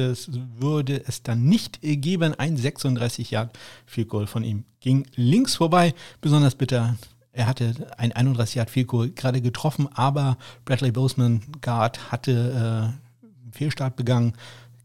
[0.59, 2.35] würde es dann nicht geben.
[2.35, 3.57] Ein 36 Yard
[3.87, 5.95] viel Goal von ihm ging links vorbei.
[6.21, 6.97] Besonders bitter.
[7.39, 13.57] Er hatte ein 31 Yard viel Goal gerade getroffen, aber Bradley Boseman Guard hatte äh,
[13.57, 14.33] Fehlstart begangen.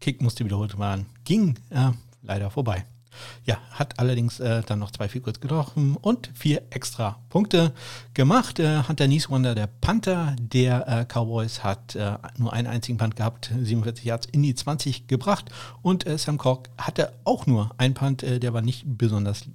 [0.00, 1.06] Kick musste wiederholt werden.
[1.24, 1.90] Ging äh,
[2.22, 2.86] leider vorbei.
[3.44, 7.72] Ja, hat allerdings äh, dann noch zwei kurz getroffen und vier extra Punkte
[8.12, 8.60] gemacht.
[8.60, 13.50] Äh, Hunter Nieswander, der Panther der äh, Cowboys, hat äh, nur einen einzigen Punt gehabt,
[13.60, 15.50] 47 Yards in die 20 gebracht.
[15.82, 19.46] Und äh, Sam Cork hatte auch nur einen Punt, äh, der war nicht besonders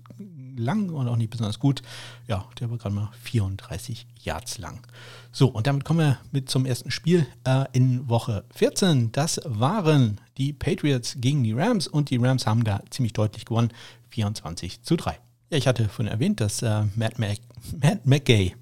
[0.59, 1.81] lang und auch nicht besonders gut.
[2.27, 4.85] Ja, der war gerade mal 34 Yards lang.
[5.31, 9.11] So, und damit kommen wir mit zum ersten Spiel äh, in Woche 14.
[9.11, 13.71] Das waren die Patriots gegen die Rams und die Rams haben da ziemlich deutlich gewonnen,
[14.09, 15.19] 24 zu 3.
[15.51, 17.39] Ja, ich hatte vorhin erwähnt, dass äh, Matt, Mac,
[17.81, 18.55] Matt McGay,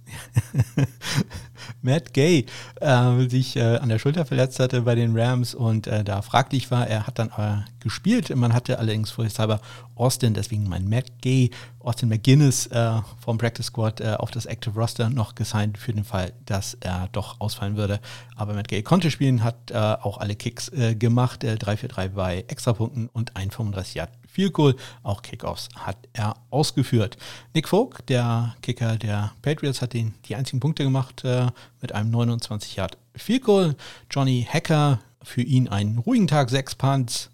[1.81, 2.45] Matt Gay
[2.79, 6.71] äh, sich äh, an der Schulter verletzt hatte bei den Rams und äh, da fraglich
[6.71, 6.87] war.
[6.87, 8.33] Er hat dann aber gespielt.
[8.33, 9.59] Man hatte allerdings vorsichtshalber
[9.95, 14.79] Austin, deswegen mein Matt Gay, Austin McGuinness äh, vom Practice Squad äh, auf das Active
[14.79, 17.99] Roster noch gesigned für den Fall, dass er doch ausfallen würde.
[18.37, 23.09] Aber Matt Gay konnte spielen, hat auch alle Kicks gemacht, 3 für 3 bei Extrapunkten
[23.09, 24.75] und ein 35 Yard Field Goal.
[25.01, 27.17] Auch Kickoffs hat er ausgeführt.
[27.55, 31.47] Nick Folk, der Kicker der Patriots, hat den, die einzigen Punkte gemacht äh,
[31.81, 33.75] mit einem 29 Yard Field Goal.
[34.11, 37.31] Johnny Hacker, für ihn einen ruhigen Tag, sechs Punts,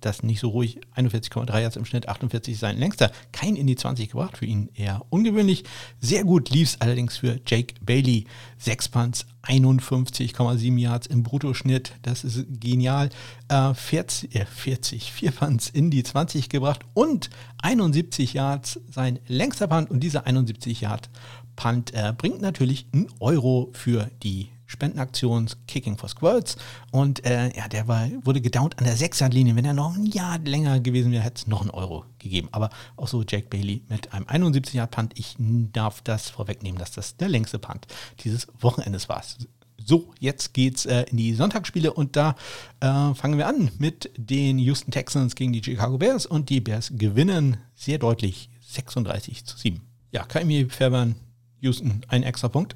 [0.00, 4.10] das nicht so ruhig, 41,3 Yards im Schnitt, 48 sein längster, kein in die 20
[4.10, 5.64] gebracht, für ihn eher ungewöhnlich.
[6.00, 8.26] Sehr gut lief es allerdings für Jake Bailey,
[8.58, 13.10] 6 Punts, 51,7 Yards im Bruttoschnitt, das ist genial.
[13.48, 17.30] Äh, 40, äh, 40, 4 Punts in die 20 gebracht und
[17.62, 21.08] 71 Yards sein längster Punt und dieser 71 Yard
[21.54, 26.56] Punt äh, bringt natürlich einen Euro für die Spendenaktion Kicking for Squirrels.
[26.90, 29.56] Und äh, ja, der war, wurde gedownt an der 6 Linie.
[29.56, 32.48] Wenn er noch ein Jahr länger gewesen wäre, hätte es noch einen Euro gegeben.
[32.52, 35.12] Aber auch so Jack Bailey mit einem 71 Yard Punt.
[35.16, 37.86] Ich darf das vorwegnehmen, dass das der längste Punt
[38.20, 39.22] dieses Wochenendes war.
[39.78, 42.34] So, jetzt geht's äh, in die Sonntagsspiele und da
[42.80, 46.92] äh, fangen wir an mit den Houston Texans gegen die Chicago Bears und die Bears
[46.96, 49.80] gewinnen sehr deutlich 36 zu 7.
[50.10, 51.14] Ja, Kaimi Fairbairn,
[51.66, 52.74] Houston, ein extra Punkt.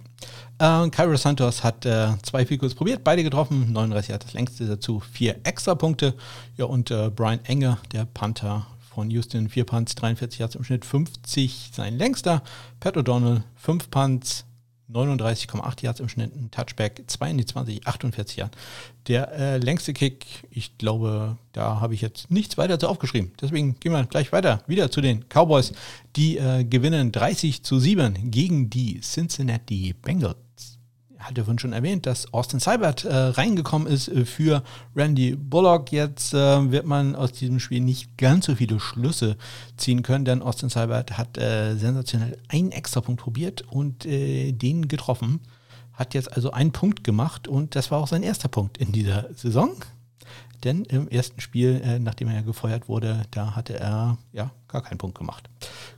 [0.58, 3.72] Äh, Cairo Santos hat äh, zwei Fikus probiert, beide getroffen.
[3.72, 6.14] 39 hat das längste dazu, vier extra Punkte.
[6.56, 10.84] Ja, und äh, Brian Enger, der Panther von Houston, vier Punts, 43 Yards im Schnitt,
[10.84, 12.42] 50 sein längster.
[12.80, 14.44] Pat O'Donnell, fünf Punts,
[14.92, 18.58] 39,8 Yards im Schnitt, ein Touchback, 2 in die 20, 48 Yards.
[19.08, 23.32] Der äh, längste Kick, ich glaube, da habe ich jetzt nichts weiter zu aufgeschrieben.
[23.40, 25.72] Deswegen gehen wir gleich weiter, wieder zu den Cowboys.
[26.16, 30.36] Die äh, gewinnen 30 zu 7 gegen die Cincinnati Bengals
[31.20, 34.62] hatte vorhin schon erwähnt, dass Austin Seibert äh, reingekommen ist äh, für
[34.96, 35.92] Randy Bullock.
[35.92, 39.36] Jetzt äh, wird man aus diesem Spiel nicht ganz so viele Schlüsse
[39.76, 45.40] ziehen können, denn Austin Seibert hat äh, sensationell einen Extrapunkt probiert und den getroffen.
[46.00, 49.26] Hat jetzt also einen Punkt gemacht und das war auch sein erster Punkt in dieser
[49.34, 49.72] Saison.
[50.64, 54.96] Denn im ersten Spiel, äh, nachdem er gefeuert wurde, da hatte er ja gar keinen
[54.96, 55.50] Punkt gemacht.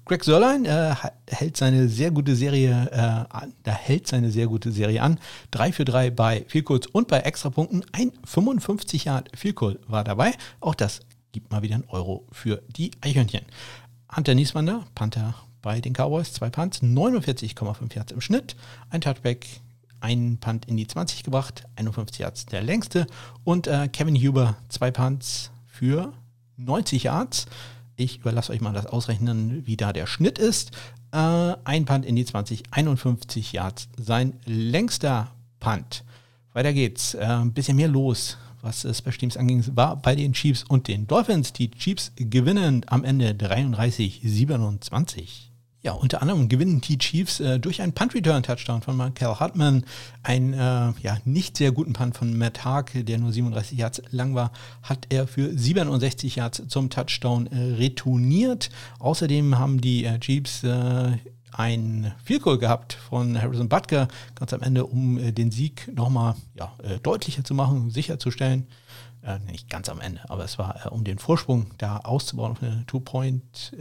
[0.04, 0.96] Greg Sörlein äh,
[1.28, 2.96] hält seine sehr gute Serie äh,
[3.32, 5.20] an, da hält seine sehr gute Serie an.
[5.52, 7.84] 3 für 3 bei Vielkurs und bei Extrapunkten.
[7.92, 10.32] Ein 55 Yard Vielkurs war dabei.
[10.58, 10.98] Auch das
[11.30, 13.42] gibt mal wieder einen Euro für die Eichhörnchen.
[14.16, 18.56] Hunter Nieswander, Panther bei den Cowboys, zwei Punts, 49,5 Yards im Schnitt,
[18.90, 19.46] ein Touchback,
[20.02, 23.06] ein Punt in die 20 gebracht, 51 Yards der längste
[23.44, 26.12] und äh, Kevin Huber, zwei Punts für
[26.56, 27.46] 90 Yards.
[27.96, 30.72] Ich überlasse euch mal das Ausrechnen, wie da der Schnitt ist.
[31.12, 36.04] Äh, ein Punt in die 20, 51 Yards, sein längster Punt.
[36.52, 37.14] Weiter geht's.
[37.14, 41.06] Äh, ein bisschen mehr los, was Special Teams anging, war bei den Chiefs und den
[41.06, 41.52] Dolphins.
[41.52, 45.51] Die Chiefs gewinnen am Ende 33-27.
[45.85, 49.85] Ja, unter anderem gewinnen die Chiefs äh, durch einen Punt-Return-Touchdown von Michael Hartman,
[50.23, 54.37] einen äh, ja, nicht sehr guten Punt von Matt Haag, der nur 37 Yards lang
[54.37, 54.53] war,
[54.85, 58.71] hat er für 67 Yards zum Touchdown äh, retourniert.
[59.01, 61.16] Außerdem haben die äh, Chiefs äh,
[61.51, 66.37] ein Field Goal gehabt von Harrison Butker ganz am Ende, um äh, den Sieg nochmal
[66.55, 68.68] ja, deutlicher zu machen, sicherzustellen.
[69.47, 73.73] Nicht ganz am Ende, aber es war, um den Vorsprung da auszubauen auf eine Two-Point,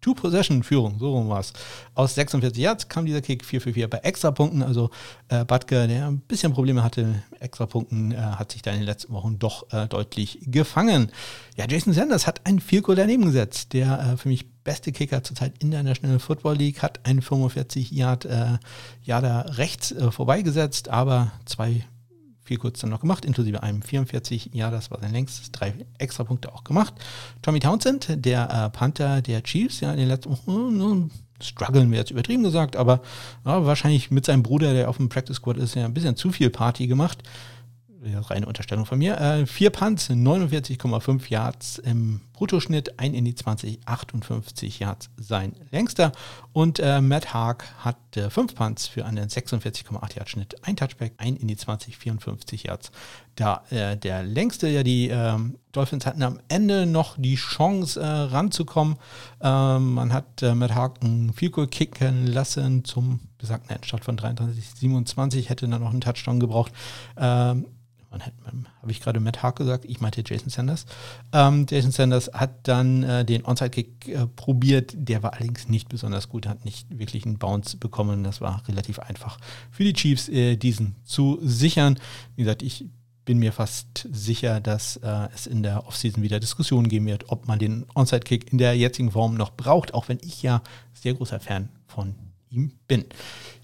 [0.00, 1.52] Two-Possession-Führung, so rum war es.
[1.94, 4.62] Aus 46 Yards kam dieser Kick 4 für 4 bei Extrapunkten.
[4.62, 4.90] Also
[5.28, 9.12] äh, Butker, der ein bisschen Probleme hatte, Extrapunkten, äh, hat sich da in den letzten
[9.12, 11.12] Wochen doch äh, deutlich gefangen.
[11.56, 13.72] Ja, Jason Sanders hat einen Field daneben gesetzt.
[13.72, 17.90] Der äh, für mich beste Kicker zurzeit in der National Football League hat einen 45
[17.90, 18.58] Yard äh,
[19.06, 21.84] da rechts äh, vorbeigesetzt, aber zwei
[22.50, 26.24] viel kurz dann noch gemacht, inklusive einem 44, ja, das war sein längstes, drei extra
[26.24, 26.92] Punkte auch gemacht.
[27.42, 31.10] Tommy Townsend, der äh, Panther der Chiefs, ja, in den letzten Wochen,
[31.40, 33.02] äh, strugglen wir jetzt übertrieben gesagt, aber
[33.44, 36.32] ja, wahrscheinlich mit seinem Bruder, der auf dem Practice Squad ist, ja ein bisschen zu
[36.32, 37.22] viel Party gemacht
[38.02, 39.18] reine Unterstellung von mir.
[39.20, 46.12] Äh, vier Punts, 49,5 Yards im Bruttoschnitt, ein in die 20, 58 Yards sein längster.
[46.52, 51.12] Und äh, Matt Haag hat äh, fünf Punts für einen 46,8 Yard Schnitt, ein Touchback,
[51.18, 52.92] ein in die 20, 54 Yards.
[53.36, 58.04] Da äh, der längste, ja die ähm, Dolphins hatten am Ende noch die Chance äh,
[58.04, 58.96] ranzukommen.
[59.42, 64.64] Ähm, man hat äh, Matt Haag einen Goal kicken lassen zum besagten Endstart von 33,
[64.76, 66.72] 27, hätte dann noch einen Touchdown gebraucht.
[67.16, 67.66] Ähm,
[68.18, 68.32] hat,
[68.82, 70.86] habe ich gerade Matt Haag gesagt, ich meinte Jason Sanders.
[71.32, 76.28] Ähm, Jason Sanders hat dann äh, den Onside-Kick äh, probiert, der war allerdings nicht besonders
[76.28, 78.24] gut, hat nicht wirklich einen Bounce bekommen.
[78.24, 79.38] Das war relativ einfach
[79.70, 81.98] für die Chiefs, äh, diesen zu sichern.
[82.34, 82.86] Wie gesagt, ich
[83.24, 87.46] bin mir fast sicher, dass äh, es in der Offseason wieder Diskussionen geben wird, ob
[87.46, 90.62] man den Onside-Kick in der jetzigen Form noch braucht, auch wenn ich ja
[90.94, 92.14] sehr großer Fan von
[92.50, 93.04] ihm bin.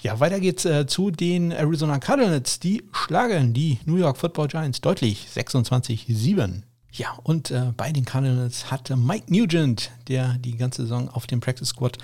[0.03, 2.61] Ja, weiter geht's äh, zu den Arizona Cardinals.
[2.61, 6.63] Die schlagen die New York Football Giants deutlich 26-7.
[6.93, 11.41] Ja, und äh, bei den Cardinals hatte Mike Nugent, der die ganze Saison auf dem
[11.41, 11.99] Practice Squad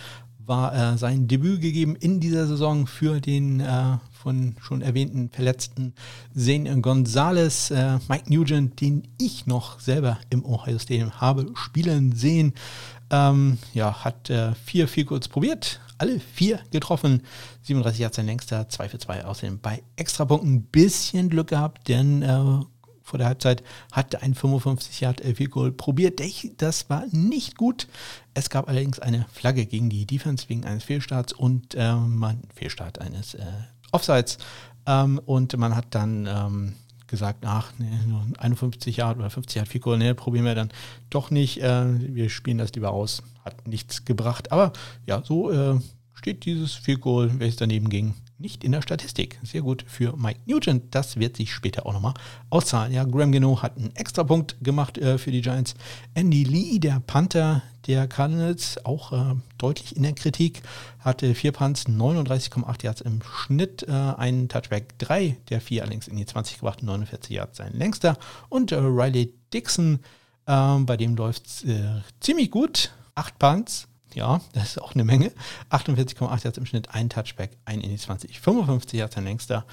[0.44, 5.94] war, äh, sein Debüt gegeben in dieser Saison für den äh, von schon erwähnten verletzten
[6.36, 7.70] Zane Gonzalez.
[7.70, 12.54] Äh, Mike Nugent, den ich noch selber im Ohio Stadium habe spielen sehen,
[13.10, 17.22] ähm, ja, hat äh, vier, vier kurz probiert, alle vier getroffen.
[17.62, 20.52] 37 Yards sein längster, 2 für 2 außerdem bei Extrapunkten.
[20.54, 22.64] Ein bisschen Glück gehabt, denn äh,
[23.04, 23.62] vor der Halbzeit
[23.92, 26.20] hatte ein 55 Yard Field Goal probiert.
[26.56, 27.86] Das war nicht gut.
[28.34, 33.00] Es gab allerdings eine Flagge gegen die Defense wegen eines Fehlstarts und äh, man Fehlstart
[33.00, 33.44] eines äh,
[33.92, 34.38] Offsides.
[34.86, 36.74] Ähm, und man hat dann ähm,
[37.12, 37.86] gesagt, ach, nee,
[38.38, 40.70] 51 Jahre oder 50 Jahre Fico, nee, probieren wir dann
[41.10, 41.62] doch nicht.
[41.62, 43.22] Äh, wir spielen das lieber aus.
[43.44, 44.50] Hat nichts gebracht.
[44.50, 44.72] Aber
[45.06, 45.78] ja, so äh,
[46.14, 49.38] steht dieses Fico, welches daneben ging, nicht in der Statistik.
[49.42, 50.94] Sehr gut für Mike Nugent.
[50.94, 52.14] Das wird sich später auch nochmal
[52.50, 52.92] auszahlen.
[52.92, 55.74] Ja, Graham Geno hat einen extra Punkt gemacht äh, für die Giants.
[56.14, 60.62] Andy Lee, der Panther der Cardinals, auch äh, deutlich in der Kritik,
[60.98, 66.16] hatte vier Punts, 39,8 Yards im Schnitt, äh, einen Touchback, drei der vier allerdings in
[66.16, 68.16] die 20 gebracht, 49 Yards sein längster.
[68.48, 70.00] Und äh, Riley Dixon,
[70.46, 72.92] ähm, bei dem läuft es äh, ziemlich gut.
[73.14, 75.32] Acht Punts, ja, das ist auch eine Menge.
[75.70, 79.64] 48,8 Yards im Schnitt, ein Touchback, ein in die 20, 55 Yards sein längster.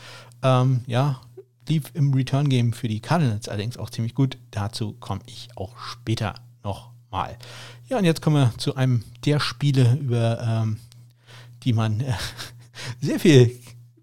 [0.43, 1.21] Ähm, ja,
[1.67, 4.37] lief im Return-Game für die Cardinals allerdings auch ziemlich gut.
[4.51, 7.37] Dazu komme ich auch später nochmal.
[7.87, 10.77] Ja, und jetzt kommen wir zu einem der Spiele, über ähm,
[11.63, 12.13] die man äh,
[13.01, 13.59] sehr viel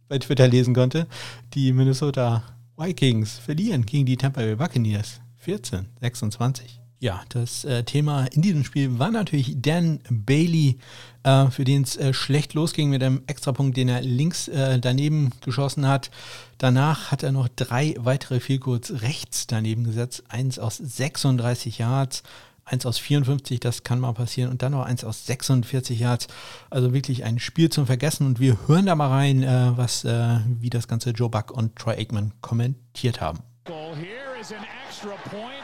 [0.09, 1.07] bei Twitter lesen konnte.
[1.55, 2.43] Die Minnesota
[2.77, 6.81] Vikings verlieren gegen die Tampa Bay Buccaneers 14, 26.
[6.99, 10.79] Ja, das äh, Thema in diesem Spiel war natürlich Dan Bailey,
[11.25, 15.31] äh, für den es äh, schlecht losging mit einem Extrapunkt, den er links äh, daneben
[15.45, 16.11] geschossen hat.
[16.57, 20.25] Danach hat er noch drei weitere Vielkurz rechts daneben gesetzt.
[20.29, 22.23] Eins aus 36 Yards,
[22.65, 26.29] eins aus 54, das kann mal passieren, und dann noch eins aus 46 Yards.
[26.71, 28.27] Also wirklich ein Spiel zum Vergessen.
[28.27, 31.77] Und wir hören da mal rein, äh, was, äh, wie das ganze Joe Buck und
[31.77, 33.41] Troy Aikman kommentiert haben.
[33.67, 35.56] Here is an extra point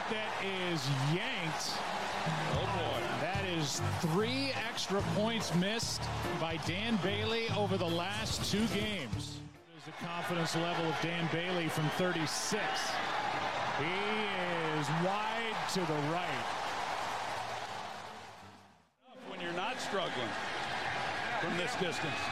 [0.72, 1.74] is yanked
[2.54, 6.00] oh, That is three extra points missed
[6.40, 9.40] by Dan Bailey over the last two games.
[9.68, 12.62] There's the confidence level of Dan Bailey from 36.
[13.78, 13.84] He
[14.80, 16.48] is wide to the right.
[19.28, 20.32] When you're not struggling
[21.40, 22.22] from this distance.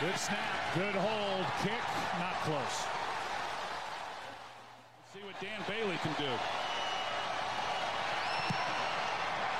[0.00, 1.84] Good snap, good hold, kick,
[2.18, 3.01] not close.
[5.42, 6.30] Dan Bailey can do.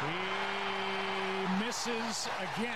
[0.00, 2.70] He misses again.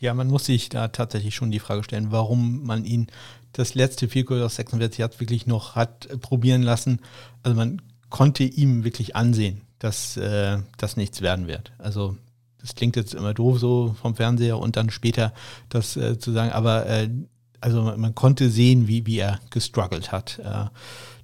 [0.00, 3.08] Ja, man muss sich da tatsächlich schon die Frage stellen, warum man ihn
[3.52, 7.00] das letzte Field aus 46 Yards wirklich noch hat probieren lassen.
[7.42, 11.72] Also man konnte ihm wirklich ansehen, dass äh, das nichts werden wird.
[11.76, 12.16] Also
[12.62, 15.34] das klingt jetzt immer doof so vom Fernseher und dann später
[15.68, 17.10] das äh, zu sagen, aber äh,
[17.60, 20.38] also man, man, konnte sehen, wie, wie er gestruggelt hat.
[20.38, 20.66] Äh,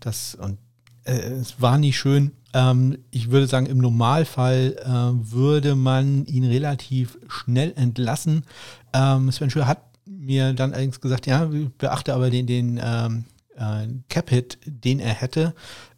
[0.00, 0.58] das und
[1.04, 2.32] äh, es war nicht schön.
[2.52, 8.44] Ähm, ich würde sagen, im Normalfall äh, würde man ihn relativ schnell entlassen.
[8.92, 13.24] Ähm, Sven Schür hat mir dann allerdings gesagt, ja, beachte aber den, den ähm,
[13.56, 15.54] äh, Cap-Hit, den er hätte.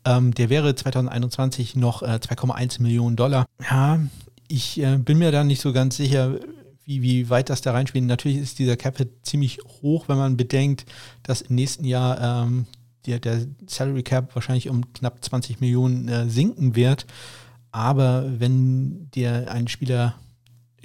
[0.06, 3.44] Der wäre 2021 noch äh, 2,1 Millionen Dollar.
[3.60, 4.00] Ja,
[4.46, 6.36] ich bin mir da nicht so ganz sicher,
[6.88, 8.06] wie, wie weit das da reinspielt.
[8.06, 10.86] Natürlich ist dieser Cap-Hit ziemlich hoch, wenn man bedenkt,
[11.22, 12.64] dass im nächsten Jahr ähm,
[13.04, 17.04] der, der Salary Cap wahrscheinlich um knapp 20 Millionen äh, sinken wird.
[17.72, 20.14] Aber wenn dir ein Spieler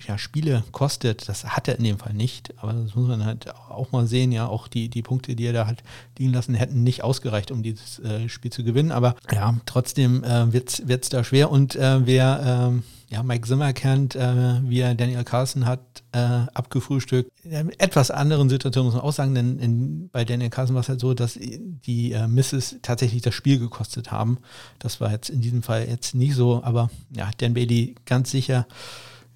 [0.07, 3.53] ja, Spiele kostet, das hat er in dem Fall nicht, aber das muss man halt
[3.69, 5.83] auch mal sehen, ja, auch die, die Punkte, die er da hat
[6.17, 10.51] liegen lassen, hätten nicht ausgereicht, um dieses äh, Spiel zu gewinnen, aber ja, trotzdem äh,
[10.51, 14.95] wird es da schwer und äh, wer ähm, ja, Mike Zimmer kennt, äh, wie er
[14.95, 15.79] Daniel Carlson hat
[16.13, 17.31] äh, abgefrühstückt.
[17.43, 20.89] In etwas anderen Situationen muss man auch sagen, denn in, bei Daniel Carlson war es
[20.89, 24.39] halt so, dass die äh, Misses tatsächlich das Spiel gekostet haben.
[24.79, 28.65] Das war jetzt in diesem Fall jetzt nicht so, aber ja, Dan Bailey ganz sicher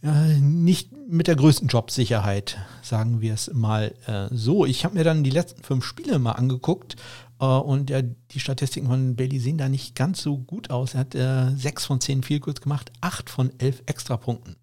[0.01, 4.65] ja, nicht mit der größten Jobsicherheit, sagen wir es mal äh, so.
[4.65, 6.95] Ich habe mir dann die letzten fünf Spiele mal angeguckt
[7.39, 10.93] äh, und ja, die Statistiken von Bailey sehen da nicht ganz so gut aus.
[10.93, 14.55] Er hat äh, sechs von zehn Vielkurs gemacht, acht von elf Extrapunkten.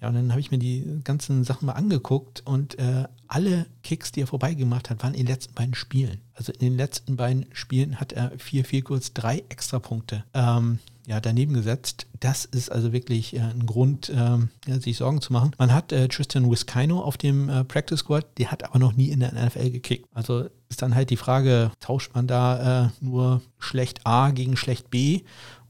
[0.00, 4.12] Ja, und dann habe ich mir die ganzen Sachen mal angeguckt und äh, alle Kicks,
[4.12, 6.22] die er vorbeigemacht hat, waren in den letzten beiden Spielen.
[6.32, 10.24] Also in den letzten beiden Spielen hat er vier Vielkurs, drei Extrapunkte.
[10.32, 10.78] Ähm,
[11.10, 12.06] ja, daneben gesetzt.
[12.20, 15.50] Das ist also wirklich äh, ein Grund, äh, sich Sorgen zu machen.
[15.58, 19.08] Man hat äh, Tristan Wiskino auf dem äh, Practice Squad, der hat aber noch nie
[19.08, 20.08] in der NFL gekickt.
[20.14, 24.88] Also ist dann halt die Frage, tauscht man da äh, nur schlecht A gegen schlecht
[24.90, 25.22] B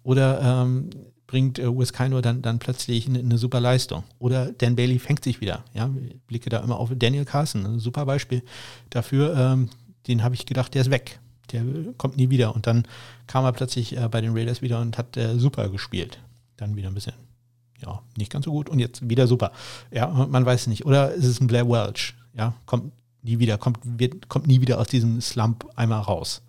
[0.02, 0.90] oder ähm,
[1.26, 4.04] bringt äh, Wiskino dann, dann plötzlich eine, eine, super Leistung.
[4.18, 5.64] Oder Dan Bailey fängt sich wieder.
[5.72, 8.42] Ja, ich blicke da immer auf Daniel Carson, ein super Beispiel
[8.90, 9.34] dafür.
[9.34, 9.70] Ähm,
[10.06, 11.18] den habe ich gedacht, der ist weg
[11.52, 11.64] der
[11.96, 12.54] kommt nie wieder.
[12.54, 12.86] Und dann
[13.26, 16.18] kam er plötzlich äh, bei den Raiders wieder und hat äh, super gespielt.
[16.56, 17.14] Dann wieder ein bisschen,
[17.80, 19.52] ja, nicht ganz so gut und jetzt wieder super.
[19.90, 20.86] Ja, man weiß nicht.
[20.86, 22.14] Oder ist es ein Blair Welch?
[22.34, 26.42] Ja, kommt nie wieder, kommt, wird, kommt nie wieder aus diesem Slump einmal raus.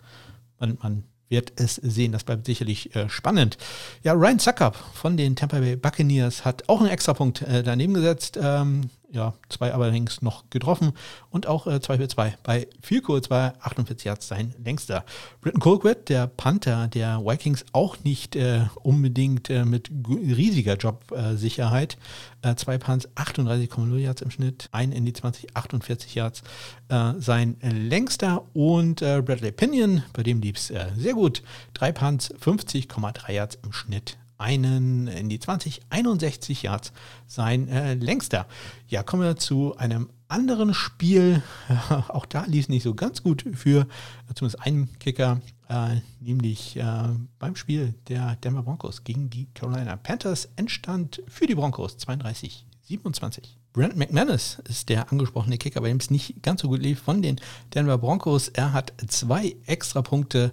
[0.59, 2.11] Man, man wird es sehen.
[2.11, 3.57] Das bleibt sicherlich äh, spannend.
[4.03, 8.37] Ja, Ryan Zuckup von den Tampa Bay Buccaneers hat auch einen Extrapunkt äh, daneben gesetzt.
[8.39, 10.93] Ähm, ja, zwei allerdings noch getroffen.
[11.29, 15.03] Und auch äh, 2 für 2 bei viel kurz war 48 Yards sein längster.
[15.41, 21.97] Britton Colquitt, der Panther der Vikings, auch nicht äh, unbedingt äh, mit riesiger Jobsicherheit.
[22.41, 26.41] Äh, zwei Punts, 38,0 Yards im Schnitt, ein in die 20, 48 Yards.
[26.89, 31.43] Äh, sein längster und äh, Bradley Pinion, bei dem lief es sehr gut,
[31.73, 36.91] drei Punts, 50,3 Yards im Schnitt einen in die 20, 61 Yards
[37.27, 38.47] sein äh, längster.
[38.87, 41.43] Ja, kommen wir zu einem anderen Spiel.
[42.07, 43.87] auch da lief es nicht so ganz gut für
[44.33, 50.49] zumindest einen Kicker, äh, nämlich äh, beim Spiel der Denver Broncos gegen die Carolina Panthers
[50.55, 53.60] entstand für die Broncos 32, 27.
[53.73, 57.21] Brent McManus ist der angesprochene Kicker, bei dem es nicht ganz so gut lief von
[57.21, 57.39] den
[57.73, 58.49] Denver Broncos.
[58.49, 60.51] Er hat zwei Extrapunkte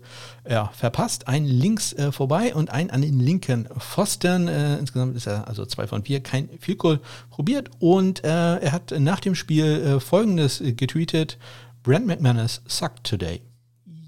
[0.49, 4.47] ja, verpasst, einen links äh, vorbei und einen an den linken Pfosten.
[4.47, 8.71] Äh, insgesamt ist er also zwei von vier, kein Field Goal probiert und äh, er
[8.71, 11.39] hat nach dem Spiel äh, folgendes getweetet:
[11.83, 13.43] Brent McManus sucked today.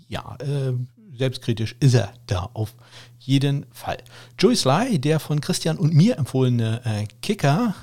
[0.06, 0.72] Ja, äh,
[1.18, 2.74] selbstkritisch ist er da auf
[3.18, 3.98] jeden Fall.
[4.38, 7.74] Joey Sly, der von Christian und mir empfohlene äh, Kicker,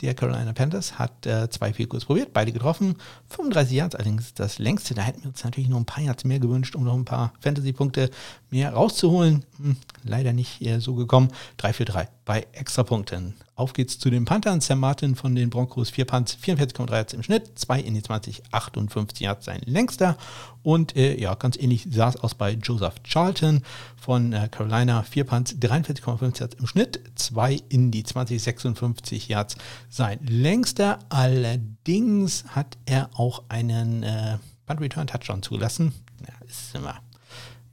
[0.00, 2.96] der Carolina Panthers hat äh, zwei Field probiert, beide getroffen.
[3.28, 4.94] 35 Yards allerdings das längste.
[4.94, 7.32] Da hätten wir uns natürlich noch ein paar Yards mehr gewünscht, um noch ein paar
[7.40, 8.10] Fantasy-Punkte
[8.50, 9.44] mehr rauszuholen.
[9.58, 11.28] Hm, leider nicht äh, so gekommen.
[11.58, 13.34] 3 für 3 bei Extrapunkten.
[13.56, 14.60] Auf geht's zu den Panthern.
[14.60, 18.42] Sam Martin von den Broncos, 4 Punts, 44,3 Yards im Schnitt, 2 in die 20,
[18.50, 20.16] 58 Yards sein längster.
[20.62, 23.62] Und äh, ja, ganz ähnlich sah es aus bei Joseph Charlton
[23.96, 29.56] von äh, Carolina, 4 Punts, 43,5 Yards im Schnitt, 2 in die 20, 56 Yards
[29.88, 30.98] sein längster.
[31.08, 35.94] Allerdings hat er auch einen äh, Punt Return Touchdown zugelassen.
[36.26, 37.00] Ja, ist immer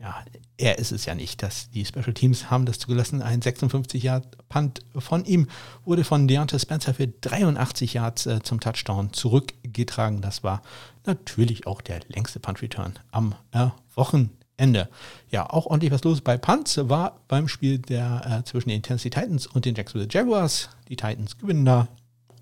[0.02, 0.16] ja,
[0.58, 1.44] er ist es ja nicht.
[1.44, 3.22] dass die Special Teams haben das zugelassen.
[3.22, 5.48] Ein 56 Yard Punt von ihm
[5.86, 10.22] wurde von Deontay Spencer für 83 Yards äh, zum Touchdown zurückgetragen.
[10.22, 10.62] Das war
[11.06, 14.90] natürlich auch der längste Punt Return am äh, Wochenende.
[15.30, 19.10] Ja, auch ordentlich was los bei Punts war beim Spiel der äh, zwischen den Tennessee
[19.10, 20.70] Titans und den Jacksonville Jaguars.
[20.90, 21.88] Die Titans gewinnen da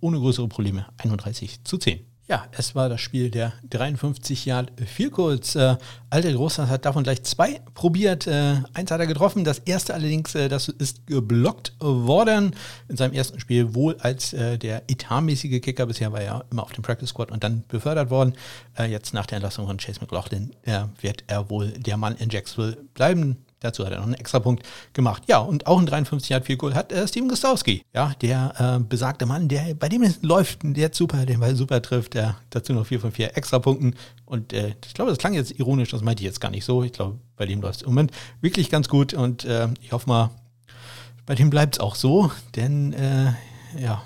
[0.01, 2.08] ohne größere Probleme 31 zu 10.
[2.29, 5.55] Ja, es war das Spiel der 53 Yard Vielkurs.
[5.55, 5.77] Äh,
[6.11, 8.27] Alter Großland hat davon gleich zwei probiert.
[8.27, 12.55] Äh, eins hat er getroffen, das erste allerdings, äh, das ist geblockt worden.
[12.87, 15.87] In seinem ersten Spiel wohl als äh, der etatmäßige Kicker.
[15.87, 18.35] Bisher war er immer auf dem Practice Squad und dann befördert worden.
[18.77, 22.29] Äh, jetzt nach der Entlassung von Chase McLaughlin äh, wird er wohl der Mann in
[22.29, 23.37] Jacksonville bleiben.
[23.61, 25.23] Dazu hat er noch einen extra Punkt gemacht.
[25.27, 27.83] Ja, und auch ein 53 Yard Field Goal hat äh, Steven Gostowski.
[27.93, 31.81] Ja, der äh, besagte Mann, der bei dem es läuft, der super, den Ball super
[31.81, 32.13] trifft.
[32.13, 33.95] Der, dazu noch 4 von 4 extra Punkten.
[34.25, 36.83] Und äh, ich glaube, das klang jetzt ironisch, das meinte ich jetzt gar nicht so.
[36.83, 39.13] Ich glaube, bei dem läuft es im Moment wirklich ganz gut.
[39.13, 40.29] Und äh, ich hoffe mal,
[41.25, 42.31] bei dem bleibt es auch so.
[42.55, 43.33] Denn äh,
[43.77, 44.01] ja,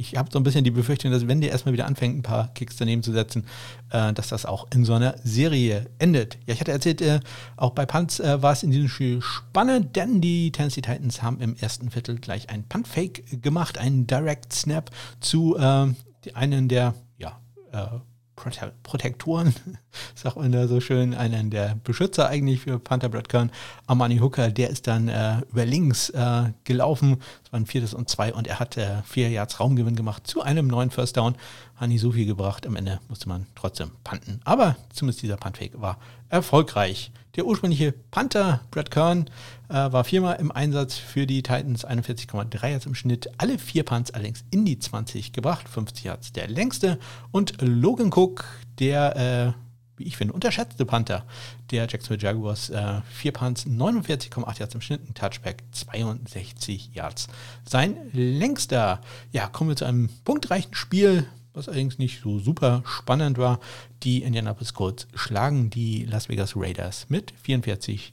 [0.00, 2.48] ich habe so ein bisschen die Befürchtung, dass wenn der erstmal wieder anfängt, ein paar
[2.54, 3.44] Kicks daneben zu setzen,
[3.90, 6.38] äh, dass das auch in so einer Serie endet.
[6.46, 7.20] Ja, ich hatte erzählt, äh,
[7.56, 11.40] auch bei Punts äh, war es in diesem Spiel spannend, denn die Tennessee Titans haben
[11.40, 14.90] im ersten Viertel gleich einen Punt-Fake gemacht, einen Direct Snap
[15.20, 15.88] zu äh,
[16.34, 17.38] einen der ja,
[17.72, 18.00] äh,
[18.40, 19.54] Prote Protektoren,
[20.14, 23.50] sagt man da so schön, einen der Beschützer eigentlich für Panther Brad Kern,
[23.86, 28.08] Amani Hooker, der ist dann äh, über links äh, gelaufen, es war ein viertes und
[28.08, 31.34] zwei und er hat äh, vier Yards Raumgewinn gemacht zu einem neuen First Down,
[31.76, 35.78] hat nicht so viel gebracht, am Ende musste man trotzdem panten, aber zumindest dieser Puntfake
[35.80, 35.98] war
[36.30, 37.12] erfolgreich.
[37.36, 39.30] Der ursprüngliche Panther, Brad Kern,
[39.68, 43.30] äh, war viermal im Einsatz für die Titans, 41,3 Yards im Schnitt.
[43.38, 46.98] Alle vier Punts allerdings in die 20 gebracht, 50 Yards der längste.
[47.30, 48.44] Und Logan Cook,
[48.80, 49.52] der, äh,
[49.96, 51.24] wie ich finde, unterschätzte Panther
[51.70, 57.28] der Jacksonville Jaguars, äh, vier Punts, 49,8 Yards im Schnitt, ein Touchback, 62 Yards.
[57.64, 63.38] Sein längster, ja, kommen wir zu einem punktreichen Spiel was allerdings nicht so super spannend
[63.38, 63.60] war.
[64.02, 68.10] Die Indianapolis Colts schlagen die Las Vegas Raiders mit 44-27.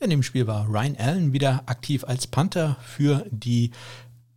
[0.00, 3.72] In dem Spiel war Ryan Allen wieder aktiv als Panther für die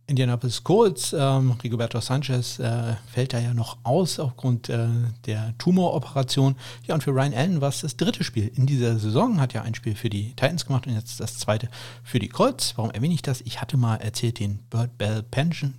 [0.06, 1.14] Indianapolis Colts.
[1.16, 4.88] Ähm, Rigoberto Sanchez äh, fällt da ja noch aus aufgrund äh,
[5.26, 6.56] der Tumoroperation.
[6.86, 9.40] Ja, und für Ryan Allen war es das dritte Spiel in dieser Saison.
[9.40, 11.68] Hat ja ein Spiel für die Titans gemacht und jetzt das zweite
[12.02, 12.74] für die Colts.
[12.76, 13.40] Warum erwähne ich das?
[13.42, 15.74] Ich hatte mal erzählt den Bird Bell Pension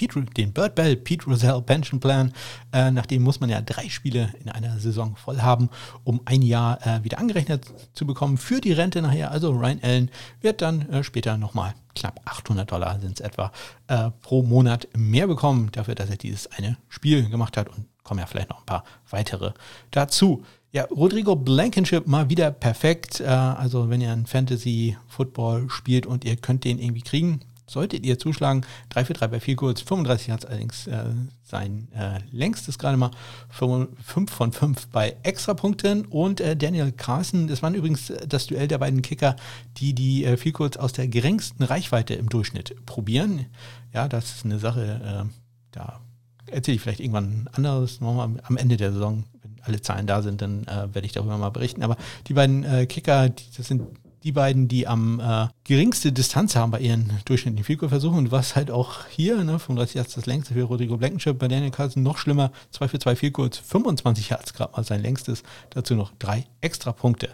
[0.00, 2.32] Pete, den Bird Bell Pete Rosell Pension Plan.
[2.72, 5.68] Äh, nachdem muss man ja drei Spiele in einer Saison voll haben,
[6.04, 9.30] um ein Jahr äh, wieder angerechnet zu bekommen für die Rente nachher.
[9.30, 13.52] Also Ryan Allen wird dann äh, später nochmal knapp 800 Dollar sind es etwa
[13.88, 18.20] äh, pro Monat mehr bekommen, dafür, dass er dieses eine Spiel gemacht hat und kommen
[18.20, 19.52] ja vielleicht noch ein paar weitere
[19.90, 20.44] dazu.
[20.72, 23.20] Ja, Rodrigo Blankenship mal wieder perfekt.
[23.20, 27.40] Äh, also wenn ihr ein Fantasy Football spielt und ihr könnt den irgendwie kriegen,
[27.70, 28.62] solltet ihr zuschlagen.
[28.90, 31.04] 3 für 3 bei 4 kurz, 35 hat es allerdings äh,
[31.42, 33.10] sein äh, längstes gerade mal
[33.50, 38.68] 5 von 5 bei Extrapunkten und äh, Daniel Carson, das war übrigens äh, das Duell
[38.68, 39.36] der beiden Kicker,
[39.76, 43.46] die die äh, viel kurz aus der geringsten Reichweite im Durchschnitt probieren.
[43.92, 45.32] Ja, das ist eine Sache, äh,
[45.70, 46.00] da
[46.46, 50.42] erzähle ich vielleicht irgendwann anderes nochmal am Ende der Saison, wenn alle Zahlen da sind,
[50.42, 51.84] dann äh, werde ich darüber mal berichten.
[51.84, 51.96] Aber
[52.26, 53.82] die beiden Kicker, die, das sind
[54.22, 58.18] die beiden, die am äh, geringste Distanz haben bei ihren durchschnittlichen Field-Goal-Versuchen.
[58.18, 61.70] Und was halt auch hier, ne, 35 Yards das längste für Rodrigo Blankenship, bei Daniel
[61.70, 65.94] Carlson noch schlimmer, 2 für 2 Field Goals, 25 Yards gerade mal sein längstes, dazu
[65.94, 67.30] noch drei extra Punkte.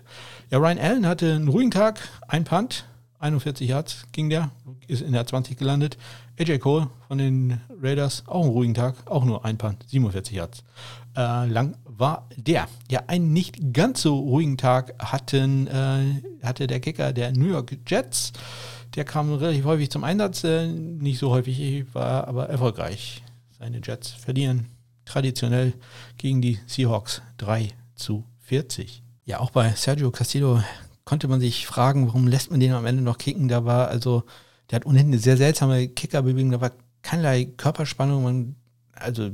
[0.51, 2.85] Ja, Ryan Allen hatte einen ruhigen Tag, ein Punt,
[3.19, 4.51] 41 Yards ging der,
[4.87, 5.97] ist in der 20 gelandet.
[6.39, 10.65] AJ Cole von den Raiders, auch einen ruhigen Tag, auch nur ein Punt, 47 Yards.
[11.17, 12.69] Äh, lang war der.
[12.91, 17.79] Ja, einen nicht ganz so ruhigen Tag hatten, äh, hatte der Kicker der New York
[17.87, 18.33] Jets.
[18.95, 23.23] Der kam relativ häufig zum Einsatz, äh, nicht so häufig, war aber erfolgreich.
[23.59, 24.67] Seine Jets verlieren
[25.07, 25.73] traditionell
[26.19, 29.03] gegen die Seahawks 3 zu 40.
[29.25, 30.63] Ja, auch bei Sergio Castillo
[31.07, 33.49] konnte man sich fragen, warum lässt man den am Ende noch kicken?
[33.49, 34.25] Da war also,
[34.71, 38.57] der hat ohnehin eine sehr seltsame Kickerbewegung, da war keinerlei Körperspannung, man,
[38.93, 39.31] also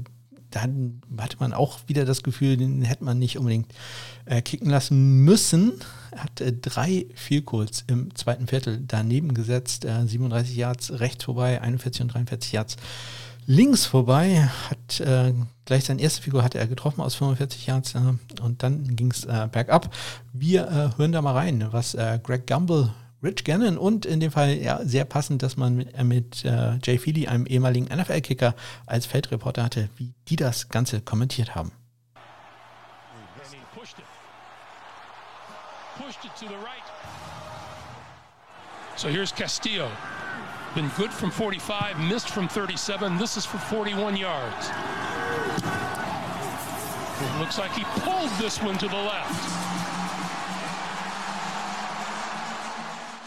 [0.50, 3.72] dann hatte man auch wieder das Gefühl, den hätte man nicht unbedingt
[4.26, 5.72] äh, kicken lassen müssen.
[6.10, 11.62] Er hat äh, drei Vielkurs im zweiten Viertel daneben gesetzt, äh, 37 Yards rechts vorbei,
[11.62, 12.76] 41 und 43 Yards
[13.46, 15.32] links vorbei, hat äh,
[15.64, 17.98] gleich seine erste Figur hatte er getroffen aus 45 Yards äh,
[18.42, 19.94] und dann ging es äh, bergab.
[20.32, 24.32] Wir äh, hören da mal rein, was äh, Greg Gumbel, Rich Gannon und in dem
[24.32, 26.44] Fall ja sehr passend, dass man mit, äh, mit
[26.86, 28.54] Jay Feely, einem ehemaligen NFL-Kicker,
[28.86, 31.72] als Feldreporter hatte, wie die das Ganze kommentiert haben.
[38.96, 39.88] So here's Castillo.
[40.74, 43.18] Been good from 45, missed from 37.
[43.18, 44.70] This is for 41 yards.
[47.20, 49.42] It looks like he pulled this one to the left.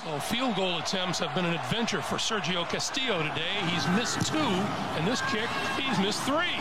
[0.04, 3.56] So field goal attempts have been an adventure for Sergio Castillo today.
[3.68, 6.58] He's missed two, and this kick, he's missed three.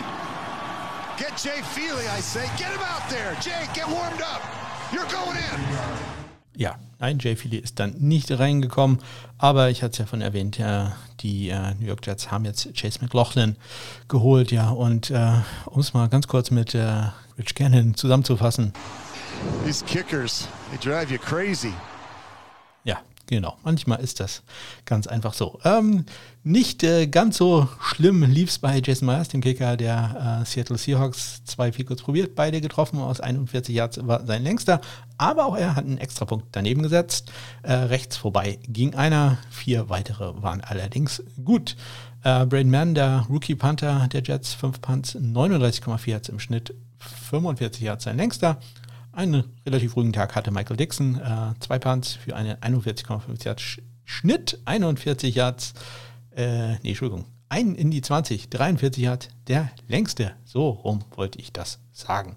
[1.16, 2.46] Get Jay Feely, I say.
[2.58, 3.34] Get him out there.
[3.40, 4.42] Jay, get warmed up.
[4.92, 6.23] You're going in.
[6.56, 8.98] Ja, nein, Jay Feely ist dann nicht reingekommen,
[9.38, 12.68] aber ich hatte es ja von erwähnt, ja, die äh, New York Jets haben jetzt
[12.74, 13.56] Chase McLaughlin
[14.08, 15.32] geholt, ja, und äh,
[15.66, 18.72] um es mal ganz kurz mit äh, Rich Gannon zusammenzufassen.
[19.64, 21.72] These kickers, they drive you crazy.
[23.26, 24.42] Genau, manchmal ist das
[24.84, 25.58] ganz einfach so.
[25.64, 26.04] Ähm,
[26.42, 30.76] nicht äh, ganz so schlimm lief es bei Jason Myers, dem Kicker der äh, Seattle
[30.76, 31.42] Seahawks.
[31.44, 34.82] Zwei kurz probiert, beide getroffen, aus 41 Yards war sein längster.
[35.16, 37.32] Aber auch er hat einen Extrapunkt daneben gesetzt.
[37.62, 41.76] Äh, rechts vorbei ging einer, vier weitere waren allerdings gut.
[42.24, 47.82] Äh, Braden Mann, der Rookie Panther der Jets, 5 Punts, 39,4 Yards im Schnitt, 45
[47.82, 48.58] Yards sein längster.
[49.14, 51.20] Einen relativ ruhigen Tag hatte Michael Dixon.
[51.20, 53.62] Äh, zwei Punts für einen 41,5 Yards
[54.04, 55.72] Schnitt, 41 Yards,
[56.36, 60.32] äh, nee, Entschuldigung, ein in die 20, 43 Yards, der längste.
[60.44, 62.36] So rum wollte ich das sagen.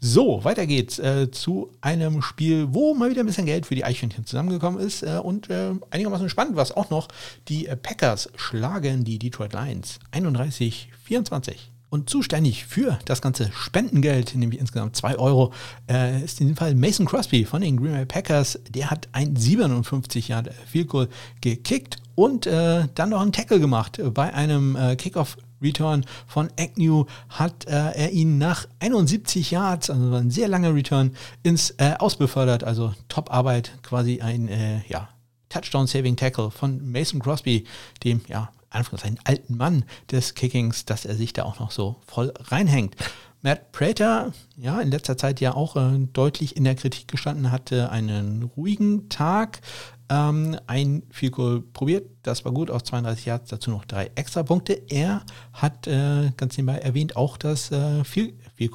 [0.00, 3.84] So, weiter geht's äh, zu einem Spiel, wo mal wieder ein bisschen Geld für die
[3.84, 7.08] Eichhörnchen zusammengekommen ist äh, und äh, einigermaßen spannend war es auch noch.
[7.48, 11.73] Die Packers schlagen die Detroit Lions 31, 24.
[11.94, 15.52] Und zuständig für das ganze Spendengeld, nämlich insgesamt 2 Euro,
[15.88, 18.58] äh, ist in dem Fall Mason Crosby von den Green Bay Packers.
[18.68, 21.08] Der hat ein 57 Jahre Field Goal
[21.40, 24.00] gekickt und äh, dann noch einen Tackle gemacht.
[24.12, 30.14] Bei einem äh, Kickoff Return von Agnew hat äh, er ihn nach 71 Yards, also
[30.14, 31.14] ein sehr langer Return,
[31.44, 32.64] ins äh, Ausbefördert.
[32.64, 35.10] Also Top-Arbeit, quasi ein äh, ja,
[35.48, 37.66] Touchdown-Saving-Tackle von Mason Crosby,
[38.02, 42.32] dem ja Anführungszeichen alten Mann des Kickings, dass er sich da auch noch so voll
[42.38, 42.96] reinhängt.
[43.44, 47.90] Matt Prater, ja, in letzter Zeit ja auch äh, deutlich in der Kritik gestanden, hatte
[47.90, 49.60] einen ruhigen Tag,
[50.08, 51.34] ähm, ein Field
[51.74, 54.80] probiert, das war gut, aus 32 Yards, dazu noch drei extra Punkte.
[54.88, 58.72] Er hat äh, ganz nebenbei erwähnt auch das äh, Field, Field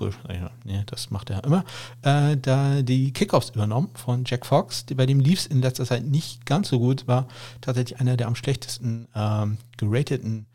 [0.65, 1.63] ja, das macht er immer,
[2.01, 6.05] äh, da die Kickoffs übernommen von Jack Fox, bei dem lief es in letzter Zeit
[6.05, 7.27] nicht ganz so gut, war
[7.61, 10.47] tatsächlich einer der am schlechtesten ähm, gerateten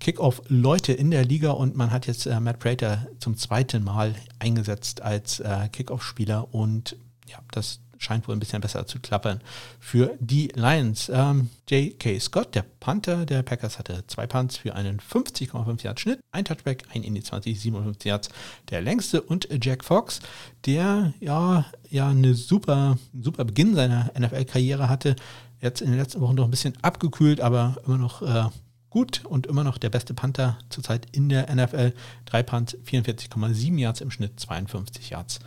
[0.00, 1.50] Kickoff-Leute in der Liga.
[1.50, 6.52] Und man hat jetzt äh, Matt Prater zum zweiten Mal eingesetzt als äh, Kickoff-Spieler.
[6.52, 9.40] Und ja, das scheint wohl ein bisschen besser zu klappern
[9.78, 11.10] für die Lions.
[11.12, 12.18] Ähm, J.K.
[12.18, 16.84] Scott, der Panther der Packers, hatte zwei Punts für einen 50,5 Yard Schnitt, ein Touchback,
[16.92, 18.28] ein in die 20, 57 Yards,
[18.70, 20.20] der längste und Jack Fox,
[20.64, 25.14] der ja, ja eine super, super Beginn seiner NFL-Karriere hatte,
[25.60, 28.48] jetzt in den letzten Wochen noch ein bisschen abgekühlt, aber immer noch äh,
[28.88, 31.94] gut und immer noch der beste Panther zurzeit in der NFL.
[32.24, 35.40] Drei Punts, 44,7 Yards im Schnitt, 52 Yards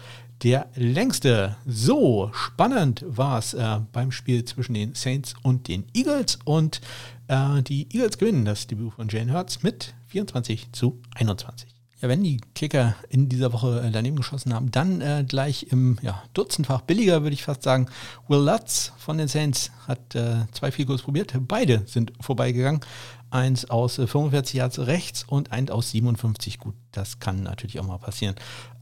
[0.43, 1.55] der längste.
[1.65, 6.81] So spannend war es äh, beim Spiel zwischen den Saints und den Eagles und
[7.27, 11.69] äh, die Eagles gewinnen das Debüt von Jane Hurts mit 24 zu 21.
[12.01, 15.97] Ja, wenn die Kicker in dieser Woche äh, daneben geschossen haben, dann äh, gleich im
[16.01, 17.87] ja, Dutzendfach billiger, würde ich fast sagen.
[18.27, 21.33] Will Lutz von den Saints hat äh, zwei Field probiert.
[21.47, 22.81] Beide sind vorbeigegangen
[23.33, 26.59] eins aus 45 äh, Yards rechts und eins aus 57.
[26.59, 28.35] Gut, das kann natürlich auch mal passieren.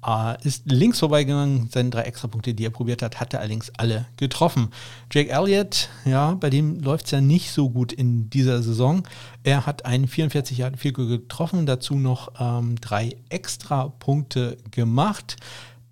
[0.06, 4.08] Äh, ist links vorbeigegangen, seine drei Extrapunkte, die er probiert hat, hat er allerdings alle
[4.18, 4.70] getroffen.
[5.12, 9.04] Jake Elliott, ja, bei dem läuft es ja nicht so gut in dieser Saison.
[9.44, 15.38] Er hat einen 44 Yard Field getroffen, dazu noch ähm, drei Extrapunkte gemacht.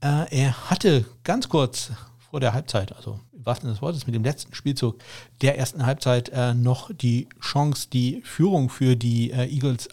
[0.01, 1.91] Äh, er hatte ganz kurz
[2.31, 4.99] vor der Halbzeit, also wahrsten des Wortes, mit dem letzten Spielzug
[5.41, 9.89] der ersten Halbzeit äh, noch die Chance, die Führung für die äh, Eagles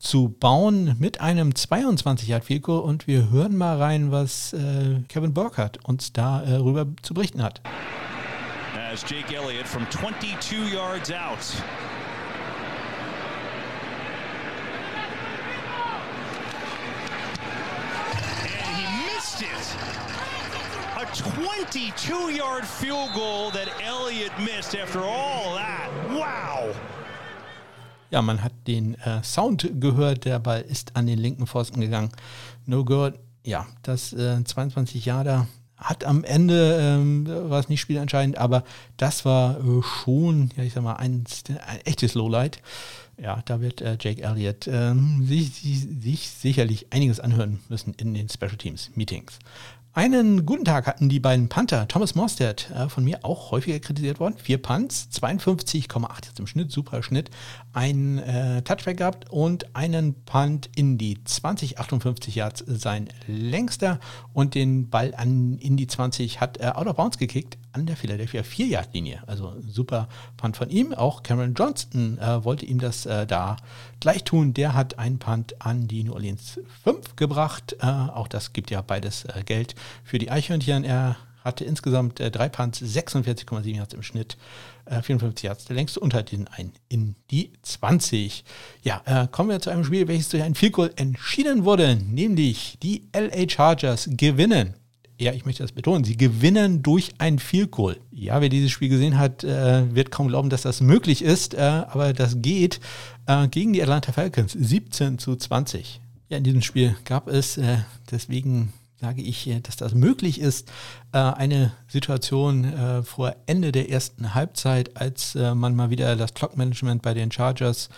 [0.00, 5.02] zu bauen mit einem 22 Yard Field Goal und wir hören mal rein, was äh,
[5.08, 7.60] Kevin Burkhardt uns darüber äh, zu berichten hat.
[8.74, 11.38] As Jake Elliott from 22 yards out.
[18.42, 19.76] And he missed it.
[20.96, 25.90] A 22 yard field goal that Elliott missed after all that.
[26.08, 26.74] Wow.
[28.10, 32.10] Ja, man hat den äh, Sound gehört, der Ball ist an den linken Pfosten gegangen.
[32.66, 33.14] No good.
[33.44, 35.46] Ja, das äh, 22 Jahre
[35.76, 38.64] hat am Ende, ähm, war es nicht spielentscheidend, aber
[38.96, 41.24] das war äh, schon, ja, ich sag mal, ein,
[41.66, 42.60] ein echtes Lowlight.
[43.16, 48.14] Ja, da wird äh, Jake Elliott ähm, sich, sich, sich sicherlich einiges anhören müssen in
[48.14, 49.38] den Special Teams Meetings.
[49.92, 51.88] Einen guten Tag hatten die beiden Panther.
[51.88, 54.36] Thomas Morstead, äh, von mir auch häufiger kritisiert worden.
[54.38, 57.30] Vier Punts, 52,8 jetzt im Schnitt, super Schnitt.
[57.72, 64.00] Ein äh, Touchback gehabt und einen Punt in die 20, 58 Yards sein längster.
[64.32, 67.96] Und den Ball an, in die 20 hat er out of bounds gekickt an der
[67.96, 69.22] Philadelphia 4-Yard-Linie.
[69.26, 70.92] Also super Punt von ihm.
[70.92, 73.56] Auch Cameron Johnston äh, wollte ihm das äh, da
[74.00, 74.54] gleich tun.
[74.54, 77.76] Der hat einen Punt an die New Orleans 5 gebracht.
[77.80, 80.84] Äh, auch das gibt ja beides äh, Geld für die Eichhörnchen.
[80.84, 84.36] Er hatte insgesamt äh, drei Punts, 46,7 Yards im Schnitt,
[84.90, 88.44] 54 Yards der längste hat den einen in die 20.
[88.82, 93.08] Ja, kommen wir zu einem Spiel, welches durch ein Field Goal entschieden wurde, nämlich die
[93.14, 94.74] LA Chargers gewinnen
[95.20, 97.98] ja, ich möchte das betonen, sie gewinnen durch ein Field Goal.
[98.10, 101.58] Ja, wer dieses Spiel gesehen hat, äh, wird kaum glauben, dass das möglich ist, äh,
[101.60, 102.80] aber das geht
[103.26, 106.00] äh, gegen die Atlanta Falcons 17 zu 20.
[106.30, 107.78] Ja, in diesem Spiel gab es, äh,
[108.10, 110.70] deswegen sage ich, äh, dass das möglich ist,
[111.12, 112.72] äh, eine Situation
[113.04, 117.88] vor Ende der ersten Halbzeit, als man mal wieder das Clock-Management bei den Chargers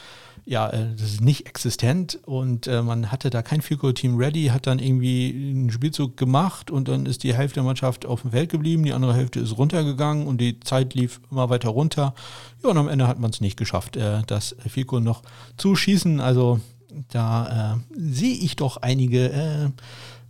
[0.45, 4.67] ja, äh, das ist nicht existent und äh, man hatte da kein Fico-Team ready, hat
[4.67, 8.51] dann irgendwie einen Spielzug gemacht und dann ist die Hälfte der Mannschaft auf dem Feld
[8.51, 12.15] geblieben, die andere Hälfte ist runtergegangen und die Zeit lief immer weiter runter.
[12.63, 15.23] Ja, und am Ende hat man es nicht geschafft, äh, das Fico noch
[15.57, 16.21] zu schießen.
[16.21, 16.61] Also
[17.09, 19.71] da äh, sehe ich doch einige äh,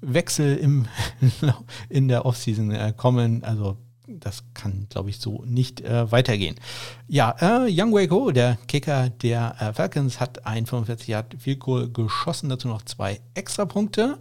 [0.02, 0.86] Wechsel im,
[1.88, 3.42] in der Offseason äh, kommen.
[3.44, 6.56] Also das kann, glaube ich, so nicht äh, weitergehen.
[7.08, 11.88] Ja, äh, Young Wei der Kicker der äh, Falcons, hat ein 45 Yard Field Goal
[11.88, 14.18] geschossen, dazu noch zwei Extrapunkte.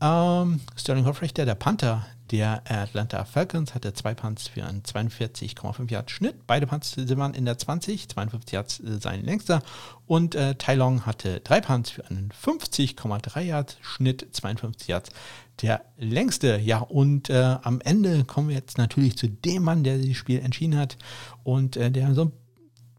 [0.00, 6.10] Ähm, Sterling Hoffrechter, der Panther der Atlanta Falcons, hatte zwei Punts für einen 42,5 Yard
[6.10, 6.46] Schnitt.
[6.46, 9.62] Beide Punts waren in der 20, 52 Yards äh, sein längster.
[10.06, 15.10] Und äh, Tai Long hatte drei Punts für einen 50,3 Yard Schnitt, 52 Yards
[15.60, 16.58] der längste.
[16.58, 20.40] Ja, und äh, am Ende kommen wir jetzt natürlich zu dem Mann, der das Spiel
[20.40, 20.96] entschieden hat
[21.44, 22.32] und äh, der so ein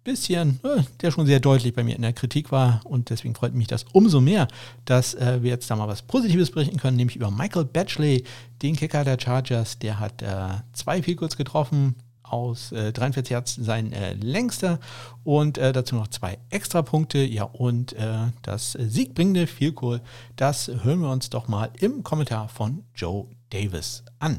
[0.04, 2.82] bisschen, äh, der schon sehr deutlich bei mir in der Kritik war.
[2.84, 4.48] Und deswegen freut mich das umso mehr,
[4.86, 8.24] dass äh, wir jetzt da mal was Positives berichten können, nämlich über Michael Batchley,
[8.62, 9.80] den Kicker der Chargers.
[9.80, 11.96] Der hat äh, zwei Vielkurz getroffen,
[12.34, 14.80] aus äh, 43 Hertz sein äh, längster
[15.24, 17.20] und äh, dazu noch zwei Extrapunkte.
[17.20, 17.96] Ja, und
[18.42, 20.02] das siegbringende Vielkohl,
[20.36, 24.38] das hören wir uns doch mal im Kommentar von Joe Davis an.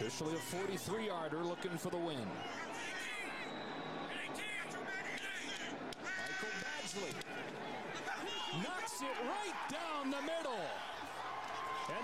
[0.00, 2.18] Officially a 43-yarder looking for the win.
[6.02, 7.14] Michael Badgley
[8.62, 10.60] knocks it right down the middle.
[11.98, 12.03] And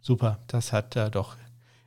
[0.00, 1.36] Super, das hat äh, doch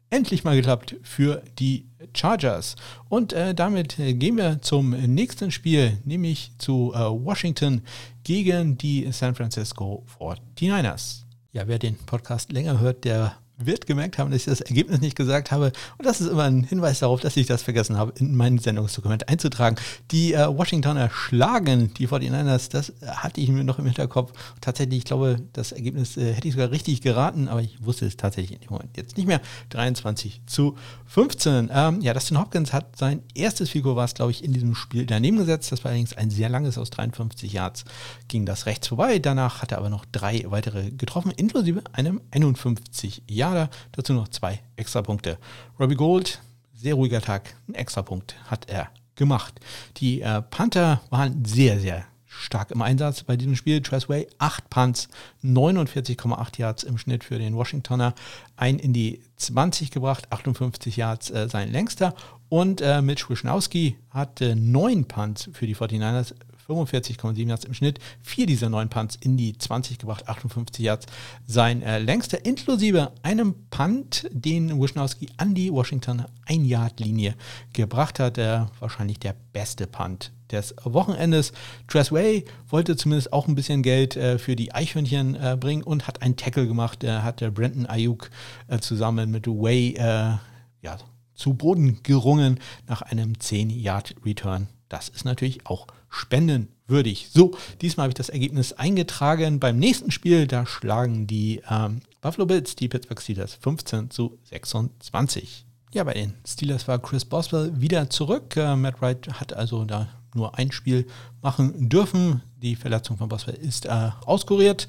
[0.09, 1.85] endlich mal geklappt für die
[2.15, 2.75] Chargers.
[3.09, 7.83] Und äh, damit äh, gehen wir zum nächsten Spiel, nämlich zu äh, Washington
[8.23, 11.23] gegen die San Francisco 49ers.
[11.51, 15.15] Ja, wer den Podcast länger hört, der wird gemerkt haben, dass ich das Ergebnis nicht
[15.15, 15.71] gesagt habe.
[15.97, 19.29] Und das ist immer ein Hinweis darauf, dass ich das vergessen habe, in mein Sendungsdokument
[19.29, 19.77] einzutragen.
[20.11, 24.31] Die äh, Washingtoner schlagen die 49ers, das hatte ich mir noch im Hinterkopf.
[24.61, 28.15] Tatsächlich, ich glaube, das Ergebnis äh, hätte ich sogar richtig geraten, aber ich wusste es
[28.15, 29.41] tatsächlich in dem Moment jetzt nicht mehr.
[29.69, 30.75] 23 zu
[31.07, 31.69] 15.
[31.73, 35.05] Ähm, ja, Dustin Hopkins hat sein erstes Figur, war es, glaube ich, in diesem Spiel
[35.05, 35.71] daneben gesetzt.
[35.71, 37.85] Das war allerdings ein sehr langes aus 53 Yards,
[38.27, 39.17] ging das rechts vorbei.
[39.17, 43.46] Danach hat er aber noch drei weitere getroffen, inklusive einem 51 Yards.
[43.47, 43.69] Jahre.
[43.93, 45.37] Dazu noch zwei Extrapunkte.
[45.79, 46.41] Robbie Gold,
[46.73, 49.59] sehr ruhiger Tag, ein Extrapunkt hat er gemacht.
[49.97, 53.81] Die äh, Panther waren sehr, sehr stark im Einsatz bei diesem Spiel.
[53.81, 55.09] Tressway 8 Punts,
[55.43, 58.13] 49,8 Yards im Schnitt für den Washingtoner,
[58.55, 62.13] ein in die 20 gebracht, 58 Yards äh, sein längster.
[62.49, 66.33] Und äh, Mitch Wischnowski hatte 9 Punts für die 49ers,
[66.67, 67.99] 45,7 Yards im Schnitt.
[68.21, 71.05] Vier dieser neun Punts in die 20 gebracht, 58 Yards.
[71.45, 77.35] Sein äh, längster inklusive einem Punt, den Wischnowski an die Washington Ein-Yard-Linie
[77.73, 78.37] gebracht hat.
[78.37, 81.51] Äh, wahrscheinlich der beste Punt des Wochenendes.
[81.87, 86.21] Tressway wollte zumindest auch ein bisschen Geld äh, für die Eichhörnchen äh, bringen und hat
[86.21, 87.03] einen Tackle gemacht.
[87.03, 88.29] Er hat der Brandon Ayuk
[88.67, 90.37] äh, zusammen mit Way äh,
[90.81, 90.97] ja,
[91.33, 95.87] zu Boden gerungen nach einem 10-Yard-Return das ist natürlich auch
[96.17, 97.29] spendenwürdig.
[97.31, 99.59] So, diesmal habe ich das Ergebnis eingetragen.
[99.59, 105.65] Beim nächsten Spiel, da schlagen die ähm, Buffalo Bills die Pittsburgh Steelers 15 zu 26.
[105.93, 108.55] Ja, bei den Steelers war Chris Boswell wieder zurück.
[108.57, 111.07] Äh, Matt Wright hat also da nur ein Spiel
[111.41, 112.41] machen dürfen.
[112.61, 114.87] Die Verletzung von Boswell ist äh, auskuriert.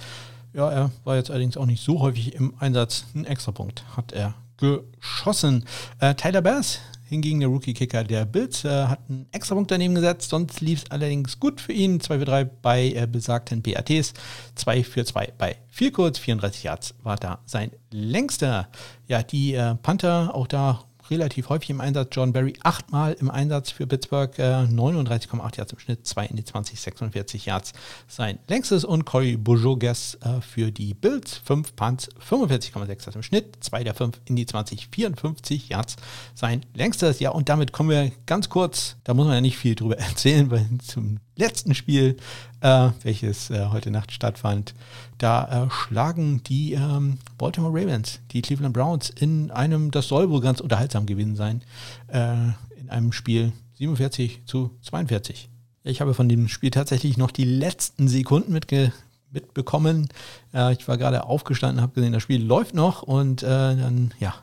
[0.52, 3.04] Ja, er war jetzt allerdings auch nicht so häufig im Einsatz.
[3.14, 5.64] Ein Extrapunkt hat er geschossen.
[6.00, 10.28] Äh, Tyler Bass Hingegen der Rookie-Kicker der Bills äh, hat einen extra Punkt daneben gesetzt,
[10.28, 12.00] sonst lief es allerdings gut für ihn.
[12.00, 14.12] 2 für 3 bei äh, besagten BATs,
[14.54, 18.68] 2 für 2 bei 4 kurz, 34 Yards war da sein längster.
[19.06, 22.08] Ja, die äh, Panther auch da relativ häufig im Einsatz.
[22.12, 26.44] John Barry achtmal im Einsatz für Pittsburgh, äh, 39,8 Yards im Schnitt, 2 in die
[26.44, 27.72] 20, 46 Yards
[28.06, 28.84] sein längstes.
[28.84, 33.94] Und Corey Bojogas äh, für die Bills, 5 Punts, 45,6 Yards im Schnitt, 2 der
[33.94, 35.96] 5 in die 20, 54 Yards
[36.34, 37.20] sein längstes.
[37.20, 40.50] Ja, und damit kommen wir ganz kurz, da muss man ja nicht viel drüber erzählen,
[40.50, 42.16] weil zum letzten Spiel,
[42.60, 44.74] äh, welches äh, heute Nacht stattfand,
[45.18, 50.40] da äh, schlagen die ähm, Baltimore Ravens, die Cleveland Browns in einem, das soll wohl
[50.40, 51.62] ganz unterhaltsam gewesen sein,
[52.08, 52.34] äh,
[52.78, 55.48] in einem Spiel 47 zu 42.
[55.84, 58.92] Ich habe von dem Spiel tatsächlich noch die letzten Sekunden mitge
[59.30, 60.08] mitbekommen.
[60.54, 64.34] Äh, ich war gerade aufgestanden, habe gesehen, das Spiel läuft noch und äh, dann, ja,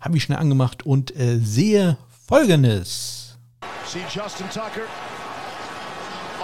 [0.00, 3.38] habe ich schnell angemacht und sehe folgendes.
[3.86, 4.82] See Justin Tucker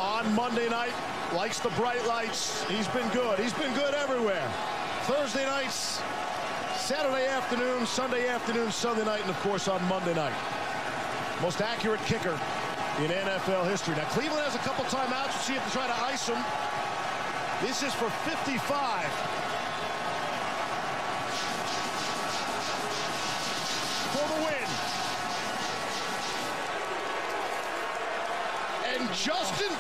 [0.03, 0.93] on Monday night.
[1.33, 2.65] Likes the bright lights.
[2.65, 3.39] He's been good.
[3.39, 4.53] He's been good everywhere.
[5.03, 6.03] Thursday nights,
[6.77, 10.35] Saturday afternoon, Sunday afternoon, Sunday night, and of course on Monday night.
[11.41, 12.39] Most accurate kicker
[12.99, 13.95] in NFL history.
[13.95, 15.33] Now Cleveland has a couple timeouts.
[15.33, 16.43] We'll see if they try to ice him.
[17.63, 19.42] This is for 55.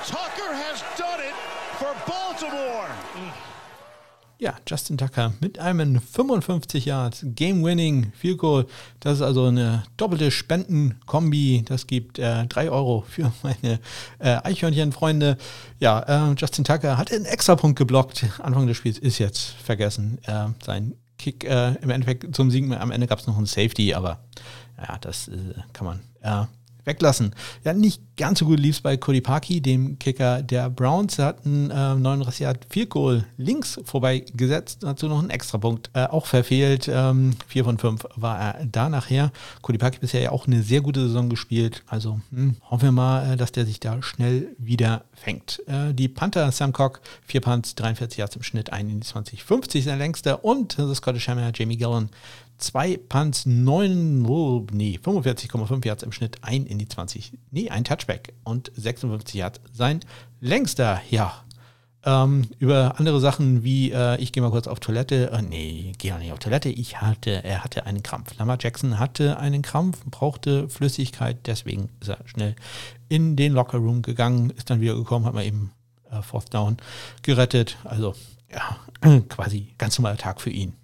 [0.06, 1.34] Tucker has done it
[1.78, 2.88] for Baltimore.
[4.38, 8.66] Ja, Justin Tucker mit einem 55 Yard Game-Winning Field Goal.
[8.98, 11.62] Das ist also eine doppelte Spendenkombi.
[11.64, 13.78] Das gibt äh, 3 Euro für meine
[14.18, 15.36] äh, Eichhörnchen-Freunde.
[15.78, 18.24] Ja, äh, Justin Tucker hat einen Extrapunkt geblockt.
[18.40, 20.18] Anfang des Spiels ist jetzt vergessen.
[20.24, 22.74] Äh, sein Kick äh, im Endeffekt zum Siegen.
[22.74, 24.18] Am Ende gab es noch einen Safety, aber
[24.76, 26.48] ja, das äh, kann man
[26.84, 27.34] äh, weglassen.
[27.64, 31.18] Ja, nicht ganz so gut lief es bei Cody Parkey, dem Kicker der Browns.
[31.18, 35.90] Er hat einen äh, 39 Yard Field Goal links vorbei gesetzt, dazu noch einen Extrapunkt
[35.94, 36.88] äh, auch verfehlt.
[36.92, 39.32] Ähm, 4 von 5 war er da nachher.
[39.62, 41.82] Cody Parkey bisher ja auch eine sehr gute Saison gespielt.
[41.86, 45.62] Also hm, hoffen wir mal, äh, dass der sich da schnell wieder fängt.
[45.66, 49.42] Äh, die Panther Sam Cock, 4 Punts, 43 Yards im Schnitt, 1 in die 20,
[49.44, 50.38] 50 ist der längste.
[50.38, 52.10] Und das Scottish Hammer Jamie Gillen,
[52.62, 57.32] zwei Punts, 9, oh, nee, 45,5 Yards im Schnitt, ein in die 20.
[57.50, 60.00] Nee, ein Touchback und 56 Yards sein
[60.40, 61.00] längster.
[61.10, 61.44] Ja,
[62.04, 65.30] ähm, über andere Sachen wie, äh, ich gehe mal kurz auf Toilette.
[65.30, 66.68] Äh, nee, gehe nicht auf Toilette.
[66.68, 68.36] Ich hatte, er hatte einen Krampf.
[68.38, 72.56] Lamar Jackson hatte einen Krampf, brauchte Flüssigkeit, deswegen ist er schnell
[73.08, 75.70] in den Lockerroom gegangen, ist dann wieder gekommen, hat man eben
[76.10, 76.76] äh, Fourth Down
[77.22, 77.76] gerettet.
[77.84, 78.14] Also,
[78.50, 80.74] ja, quasi ganz normaler Tag für ihn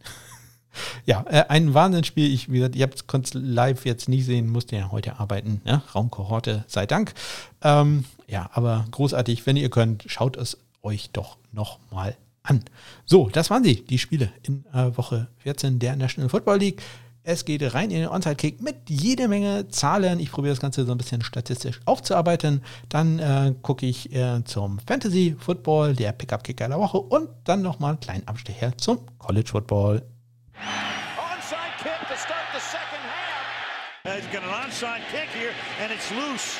[1.06, 2.32] ja, äh, ein Wahnsinnsspiel.
[2.32, 5.60] Ich, wie gesagt, ihr konnte es live jetzt nicht sehen, musste ja heute arbeiten.
[5.64, 5.82] Ja?
[5.94, 7.14] Raumkohorte, sei Dank.
[7.62, 9.46] Ähm, ja, aber großartig.
[9.46, 12.64] Wenn ihr könnt, schaut es euch doch nochmal an.
[13.04, 16.82] So, das waren sie, die Spiele in äh, Woche 14 der National Football League.
[17.30, 20.18] Es geht rein in den Onside-Kick mit jede Menge Zahlen.
[20.18, 22.62] Ich probiere das Ganze so ein bisschen statistisch aufzuarbeiten.
[22.88, 27.90] Dann äh, gucke ich äh, zum Fantasy Football, der Pickup-Kicker der Woche und dann nochmal
[27.90, 30.02] einen kleinen Abstecher zum College Football.
[30.60, 34.16] Onside kick to start the second half.
[34.16, 36.58] He's got an onside kick here and it's loose.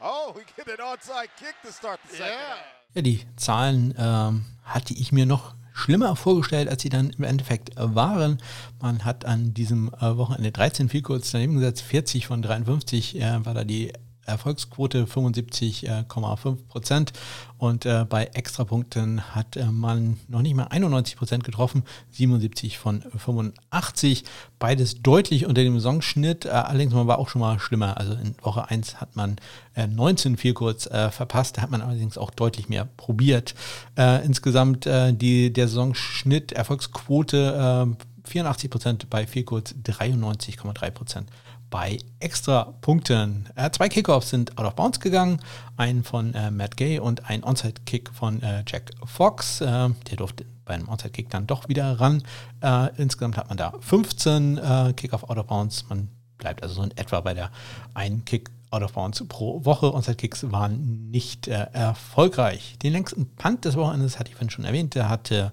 [0.00, 2.48] Oh, we get an onside kick to start the second yeah.
[2.48, 2.76] half.
[2.94, 7.72] Ja, die Zahlen ähm, hatte ich mir noch schlimmer vorgestellt, als sie dann im Endeffekt
[7.76, 8.38] waren.
[8.80, 13.44] Man hat an diesem äh, Wochenende 13 viel kurz daneben gesetzt, 40 von 53 äh,
[13.44, 13.92] war da die
[14.26, 17.12] Erfolgsquote 75,5 Prozent
[17.58, 23.02] und äh, bei Extrapunkten hat äh, man noch nicht mal 91 Prozent getroffen, 77 von
[23.16, 24.24] 85.
[24.58, 27.96] Beides deutlich unter dem Saisonschnitt, äh, allerdings man war auch schon mal schlimmer.
[27.96, 29.36] Also in Woche 1 hat man
[29.76, 33.54] 19 äh, viel kurz äh, verpasst, da hat man allerdings auch deutlich mehr probiert.
[33.96, 41.30] Äh, insgesamt die, der Saisonschnitt, Erfolgsquote 84 Prozent bei viel kurz, 93,3 Prozent
[41.70, 43.48] bei extra Punkten.
[43.54, 45.40] Äh, zwei Kickoffs sind out of bounds gegangen.
[45.76, 49.60] Ein von äh, Matt Gay und ein Onside-Kick von äh, Jack Fox.
[49.60, 52.22] Äh, der durfte bei einem Onside-Kick dann doch wieder ran.
[52.60, 55.88] Äh, insgesamt hat man da 15 äh, Kickoff out of bounds.
[55.88, 56.08] Man
[56.38, 57.50] bleibt also so in etwa bei der
[57.94, 59.94] einen Kick Out of Bounds pro Woche.
[59.94, 62.76] Onside Kicks waren nicht äh, erfolgreich.
[62.82, 64.94] Den längsten Punt des Wochenendes hatte ich vorhin schon erwähnt.
[64.94, 65.52] Der hatte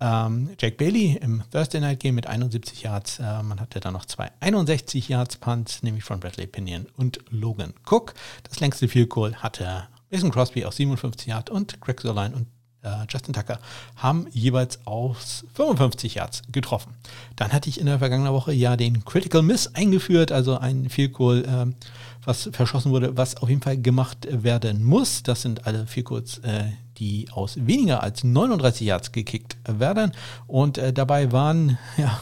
[0.00, 3.18] ähm, Jake Bailey im Thursday Night Game mit 71 Yards.
[3.18, 7.74] Äh, man hatte dann noch zwei 61 Yards Punts, nämlich von Bradley Pinion und Logan
[7.88, 8.14] Cook.
[8.42, 12.46] Das längste Field Goal hatte Mason Crosby aus 57 Yards und Greg Zerline und
[12.82, 13.58] äh, Justin Tucker
[13.96, 16.94] haben jeweils aus 55 Yards getroffen.
[17.34, 21.12] Dann hatte ich in der vergangenen Woche ja den Critical Miss eingeführt, also ein Field
[21.12, 21.86] Goal, äh,
[22.24, 25.22] was verschossen wurde, was auf jeden Fall gemacht werden muss.
[25.22, 30.12] Das sind alle Field Goals, äh, die aus weniger als 39 Yards gekickt werden.
[30.46, 32.20] Und äh, dabei waren, ja,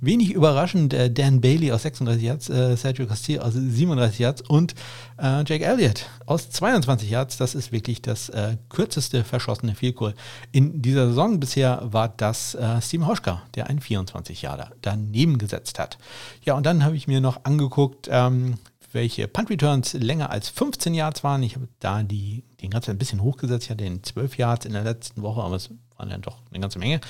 [0.00, 4.74] wenig überraschend äh, Dan Bailey aus 36 Yards, äh, Sergio Castillo aus 37 Yards und
[5.18, 7.36] äh, Jake Elliott aus 22 Yards.
[7.36, 10.14] Das ist wirklich das äh, kürzeste verschossene Field Goal
[10.52, 11.40] in dieser Saison.
[11.40, 15.98] Bisher war das äh, Steven Hoschka, der einen 24 Yarder daneben gesetzt hat.
[16.42, 18.54] Ja, und dann habe ich mir noch angeguckt, ähm,
[18.92, 21.42] welche Punt Returns länger als 15 Yards waren.
[21.42, 23.64] Ich habe da die, den ganzen ein bisschen hochgesetzt.
[23.64, 26.60] Ich hatte den 12 Yards in der letzten Woche, aber es waren dann doch eine
[26.60, 27.00] ganze Menge.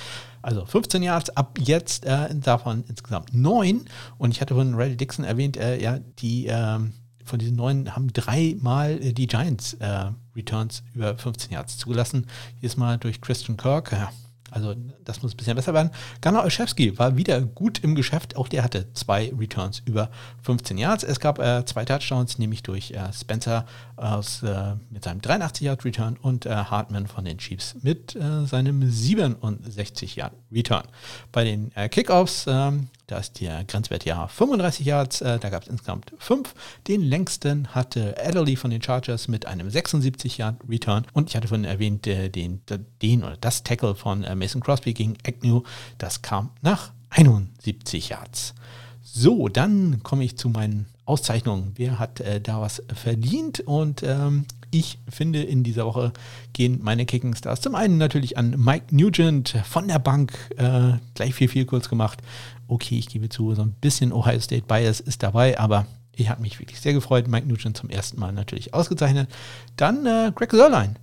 [0.41, 3.85] Also 15 Yards ab jetzt, äh, davon insgesamt 9.
[4.17, 6.79] Und ich hatte von Riley Dixon erwähnt, äh, ja, die äh,
[7.23, 12.27] von diesen neun haben dreimal äh, die Giants äh, Returns über 15 Yards zugelassen.
[12.61, 13.91] Jedes Mal durch Christian Kirk.
[13.91, 14.11] Ja,
[14.51, 15.91] also das muss ein bisschen besser werden.
[16.21, 18.37] Gunnar Olszewski war wieder gut im Geschäft.
[18.37, 20.09] Auch der hatte zwei Returns über
[20.43, 21.03] 15 Yards.
[21.03, 26.45] Es gab äh, zwei Touchdowns, nämlich durch äh, Spencer aus, äh, mit seinem 83-Yard-Return und
[26.45, 30.83] äh, Hartman von den Chiefs mit äh, seinem 67-Yard-Return.
[31.31, 35.21] Bei den äh, Kickoffs ähm, da ist der Grenzwert ja 35 Yards.
[35.21, 36.53] Äh, da gab es insgesamt fünf.
[36.87, 41.05] Den längsten hatte Adderley von den Chargers mit einem 76 Yard Return.
[41.13, 42.61] Und ich hatte vorhin erwähnt, äh, den,
[43.01, 45.63] den oder das Tackle von äh, Mason Crosby gegen Agnew.
[45.97, 48.53] Das kam nach 71 Yards.
[49.01, 51.71] So, dann komme ich zu meinen Auszeichnungen.
[51.75, 53.61] Wer hat äh, da was verdient?
[53.61, 56.11] Und ähm, ich finde, in dieser Woche
[56.51, 61.33] gehen meine Kicking Stars zum einen natürlich an Mike Nugent von der Bank, äh, gleich
[61.33, 62.19] viel, viel kurz gemacht.
[62.67, 66.41] Okay, ich gebe zu, so ein bisschen Ohio State Bias ist dabei, aber ich habe
[66.41, 67.27] mich wirklich sehr gefreut.
[67.27, 69.29] Mike Nugent zum ersten Mal natürlich ausgezeichnet.
[69.75, 70.97] Dann äh, Greg Sörlein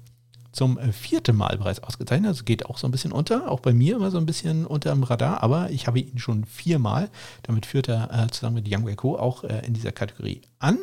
[0.54, 2.30] zum äh, vierten Mal bereits ausgezeichnet.
[2.30, 4.90] Das geht auch so ein bisschen unter, auch bei mir immer so ein bisschen unter
[4.90, 7.10] dem Radar, aber ich habe ihn schon viermal.
[7.42, 10.78] Damit führt er äh, zusammen mit Young Weko auch äh, in dieser Kategorie an.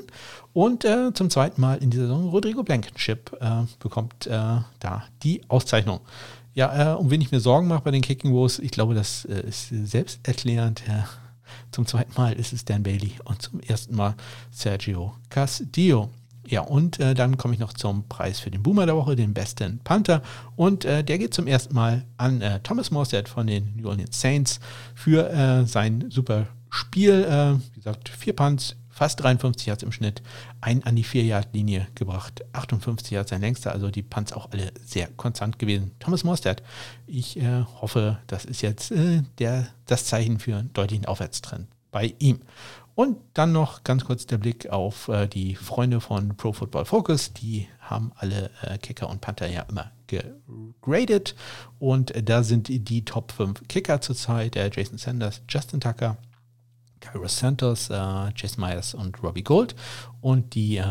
[0.54, 4.30] Und äh, zum zweiten Mal in dieser Saison Rodrigo Blankenship äh, bekommt äh,
[4.80, 6.02] da die Auszeichnung.
[6.54, 9.70] Ja, um wen ich mir Sorgen mache bei den Kicking Wars, ich glaube, das ist
[9.70, 10.84] selbsterklärend.
[11.72, 14.16] Zum zweiten Mal ist es Dan Bailey und zum ersten Mal
[14.52, 16.10] Sergio Castillo.
[16.48, 19.34] Ja, und äh, dann komme ich noch zum Preis für den Boomer der Woche, den
[19.34, 20.22] besten Panther.
[20.56, 24.20] Und äh, der geht zum ersten Mal an äh, Thomas Morstead von den New Orleans
[24.20, 24.60] Saints
[24.96, 27.24] für äh, sein super Spiel.
[27.24, 30.22] Äh, wie gesagt, vier Punts, fast 53 Yards im Schnitt,
[30.62, 35.08] ein an die 4-Yard-Linie gebracht, 58 Yards sein längster, also die Punts auch alle sehr
[35.08, 35.90] konstant gewesen.
[35.98, 36.62] Thomas Morstead,
[37.08, 38.94] ich äh, hoffe, das ist jetzt
[39.40, 42.42] der, das Zeichen für einen deutlichen Aufwärtstrend bei ihm.
[42.94, 47.34] Und dann noch ganz kurz der Blick auf äh, die Freunde von Pro Football Focus.
[47.34, 51.34] Die haben alle äh, Kicker und Panther ja immer gegradet.
[51.80, 56.18] Und äh, da sind die Top 5 Kicker zurzeit: äh, Jason Sanders, Justin Tucker,
[57.02, 59.76] Kairos Santos, äh, Jason Myers und Robbie Gold.
[60.22, 60.86] Und die äh,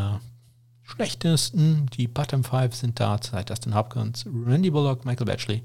[0.83, 5.63] schlechtesten, die Bottom 5 sind da zurzeit Dustin Hopkins, Randy Bullock, Michael Batchley,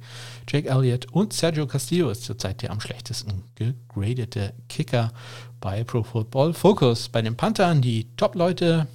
[0.49, 5.12] Jake Elliott und Sergio Castillo ist zurzeit der am schlechtesten gegradete Kicker
[5.61, 7.09] bei Pro Football Focus.
[7.09, 8.86] Bei den Panthern die Top-Leute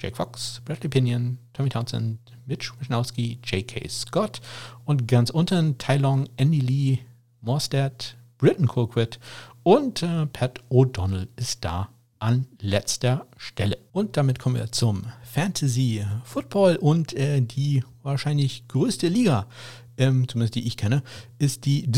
[0.00, 3.88] Jake Fox, Bradley Pinion, Tommy Townsend, Mitch Wischnowski, J.K.
[3.88, 4.40] Scott
[4.84, 6.98] und ganz unten Tylong, Andy Lee,
[7.40, 9.18] Morstead, Britton Colquitt
[9.64, 11.88] und äh, Pat O'Donnell ist da
[12.20, 13.78] an letzter Stelle.
[13.92, 19.46] Und damit kommen wir zum Fantasy Football und äh, die wahrscheinlich größte Liga,
[19.98, 21.02] ähm, zumindest die ich kenne,
[21.38, 21.90] ist die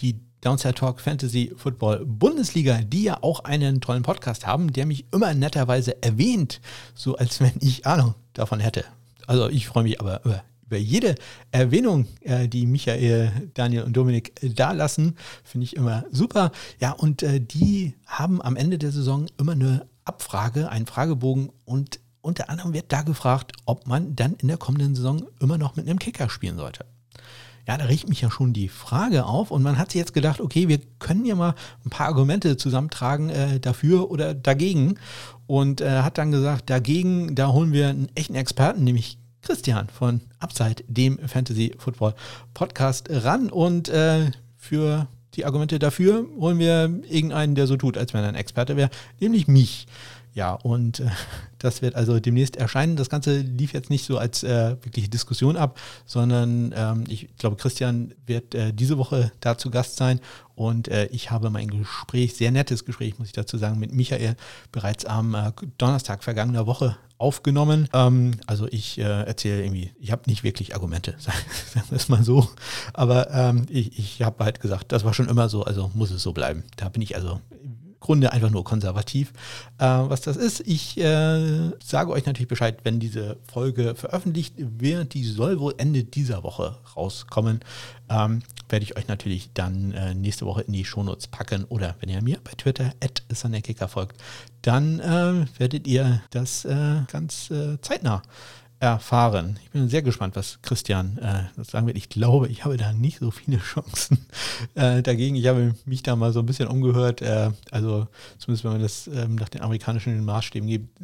[0.00, 5.04] die Downside Talk Fantasy Football Bundesliga, die ja auch einen tollen Podcast haben, der mich
[5.12, 6.60] immer netterweise erwähnt,
[6.94, 8.84] so als wenn ich Ahnung davon hätte.
[9.26, 11.16] Also ich freue mich aber über über jede
[11.50, 16.52] Erwähnung, äh, die Michael, Daniel und Dominik äh, da lassen, finde ich immer super.
[16.78, 21.98] Ja, und äh, die haben am Ende der Saison immer eine Abfrage, einen Fragebogen und
[22.22, 25.88] unter anderem wird da gefragt, ob man dann in der kommenden Saison immer noch mit
[25.88, 26.84] einem Kicker spielen sollte.
[27.66, 30.40] Ja, da riecht mich ja schon die Frage auf und man hat sich jetzt gedacht,
[30.40, 31.54] okay, wir können ja mal
[31.84, 34.96] ein paar Argumente zusammentragen äh, dafür oder dagegen
[35.46, 40.20] und äh, hat dann gesagt, dagegen, da holen wir einen echten Experten, nämlich Christian von
[40.38, 42.14] Upside, dem Fantasy Football
[42.54, 43.50] Podcast, ran.
[43.50, 48.28] Und äh, für die Argumente dafür holen wir irgendeinen, der so tut, als wenn er
[48.28, 49.86] ein Experte wäre, nämlich mich.
[50.32, 51.08] Ja, und äh,
[51.58, 52.96] das wird also demnächst erscheinen.
[52.96, 57.56] Das Ganze lief jetzt nicht so als äh, wirkliche Diskussion ab, sondern ähm, ich glaube,
[57.56, 60.20] Christian wird äh, diese Woche da zu Gast sein
[60.54, 64.36] und äh, ich habe mein Gespräch, sehr nettes Gespräch, muss ich dazu sagen, mit Michael
[64.70, 67.88] bereits am äh, Donnerstag vergangener Woche aufgenommen.
[67.92, 71.38] Ähm, also ich äh, erzähle irgendwie, ich habe nicht wirklich Argumente, sagen
[71.90, 72.48] wir es mal so.
[72.94, 76.22] Aber ähm, ich, ich habe halt gesagt, das war schon immer so, also muss es
[76.22, 76.64] so bleiben.
[76.76, 77.40] Da bin ich also
[78.00, 79.32] Grunde einfach nur konservativ.
[79.78, 85.14] Äh, was das ist, ich äh, sage euch natürlich Bescheid, wenn diese Folge veröffentlicht wird.
[85.14, 87.60] Die soll wohl Ende dieser Woche rauskommen.
[88.08, 92.08] Ähm, werde ich euch natürlich dann äh, nächste Woche in die Shownotes packen oder wenn
[92.08, 93.22] ihr mir bei Twitter at
[93.90, 94.16] folgt,
[94.62, 98.22] dann äh, werdet ihr das äh, ganz äh, zeitnah
[98.80, 99.58] erfahren.
[99.62, 101.98] Ich bin sehr gespannt, was Christian äh, sagen wird.
[101.98, 104.26] Ich glaube, ich habe da nicht so viele Chancen
[104.74, 105.36] äh, dagegen.
[105.36, 107.20] Ich habe mich da mal so ein bisschen umgehört.
[107.20, 108.08] Äh, also
[108.38, 110.98] zumindest wenn man das ähm, nach den amerikanischen Maßstäben gibt,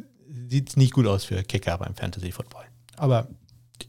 [0.49, 2.65] sieht es nicht gut aus für Kicker beim Fantasy Football.
[2.97, 3.27] Aber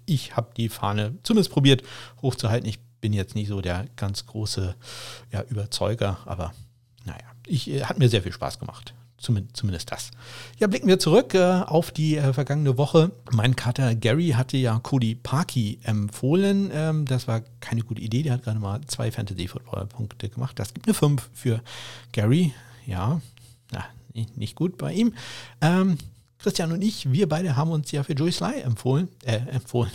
[0.05, 1.82] ich habe die Fahne zumindest probiert
[2.20, 2.68] hochzuhalten.
[2.68, 4.74] Ich bin jetzt nicht so der ganz große
[5.32, 6.53] ja, Überzeuger, aber
[7.07, 8.93] naja, ich, äh, hat mir sehr viel Spaß gemacht.
[9.20, 10.12] Zumindest, das.
[10.58, 13.10] Ja, blicken wir zurück äh, auf die äh, vergangene Woche.
[13.32, 16.70] Mein Kater Gary hatte ja Cody Parkey empfohlen.
[16.72, 18.22] Ähm, das war keine gute Idee.
[18.22, 20.56] Der hat gerade mal zwei Fantasy-Football-Punkte gemacht.
[20.58, 21.60] Das gibt eine 5 für
[22.12, 22.54] Gary.
[22.86, 23.20] Ja,
[23.72, 23.84] na,
[24.36, 25.12] nicht gut bei ihm.
[25.60, 25.98] Ähm,
[26.38, 29.08] Christian und ich, wir beide haben uns ja für Joey Sly empfohlen.
[29.24, 29.90] Äh, empfohlen.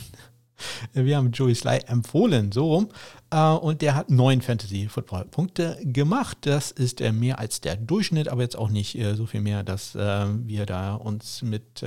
[0.94, 2.90] Wir haben Joey Sly empfohlen, so rum.
[3.32, 6.38] Äh, und der hat neun Fantasy-Football-Punkte gemacht.
[6.42, 9.64] Das ist äh, mehr als der Durchschnitt, aber jetzt auch nicht äh, so viel mehr,
[9.64, 11.86] dass wir da uns mit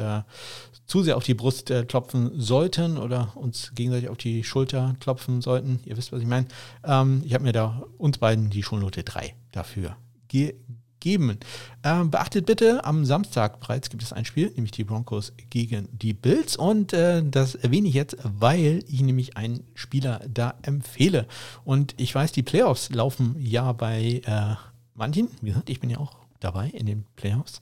[0.87, 5.81] zu sehr auf die Brust klopfen sollten oder uns gegenseitig auf die Schulter klopfen sollten.
[5.85, 6.47] Ihr wisst, was ich meine.
[6.85, 9.97] Ähm, ich habe mir da uns beiden die Schulnote 3 dafür
[10.29, 11.39] gegeben geben.
[11.83, 16.13] Ähm, beachtet bitte, am Samstag bereits gibt es ein Spiel, nämlich die Broncos gegen die
[16.13, 16.57] Bills.
[16.57, 21.27] Und äh, das erwähne ich jetzt, weil ich nämlich einen Spieler da empfehle.
[21.65, 24.55] Und ich weiß, die Playoffs laufen ja bei äh,
[24.95, 25.29] manchen.
[25.41, 27.61] Wie gesagt, ich bin ja auch dabei in den Playoffs.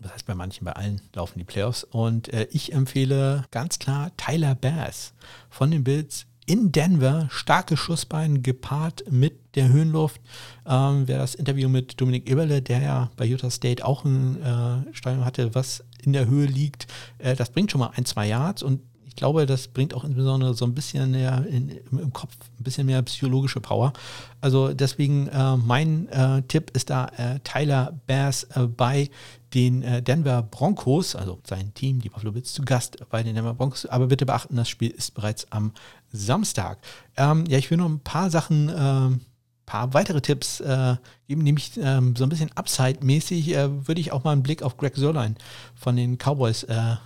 [0.00, 1.84] Das heißt, bei manchen, bei allen laufen die Playoffs.
[1.84, 5.14] Und äh, ich empfehle ganz klar Tyler Bass
[5.48, 10.20] von den Bills in Denver, starke Schussbein gepaart mit der Höhenluft.
[10.66, 14.94] Ähm, wer das Interview mit Dominik Eberle, der ja bei Utah State auch ein äh,
[14.94, 16.86] Stadion hatte, was in der Höhe liegt,
[17.18, 18.80] äh, das bringt schon mal ein, zwei Yards und
[19.12, 22.86] ich glaube, das bringt auch insbesondere so ein bisschen mehr in, im Kopf, ein bisschen
[22.86, 23.92] mehr psychologische Power.
[24.40, 29.10] Also deswegen äh, mein äh, Tipp ist da äh, Tyler Bass äh, bei
[29.52, 33.84] den äh, Denver Broncos, also sein Team, die Bills zu Gast bei den Denver Broncos.
[33.84, 35.72] Aber bitte beachten, das Spiel ist bereits am
[36.12, 36.78] Samstag.
[37.16, 39.18] Ähm, ja, ich will noch ein paar Sachen äh,
[39.66, 40.96] paar weitere Tipps äh,
[41.28, 44.76] geben, nämlich ähm, so ein bisschen Upside-mäßig äh, würde ich auch mal einen Blick auf
[44.76, 45.36] Greg Sörlein
[45.74, 46.96] von den Cowboys äh,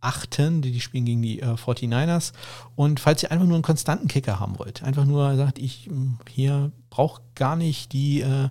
[0.00, 2.32] achten, die, die spielen gegen die äh, 49ers.
[2.76, 6.18] Und falls ihr einfach nur einen konstanten Kicker haben wollt, einfach nur sagt, ich hm,
[6.30, 8.48] hier brauche gar nicht die äh,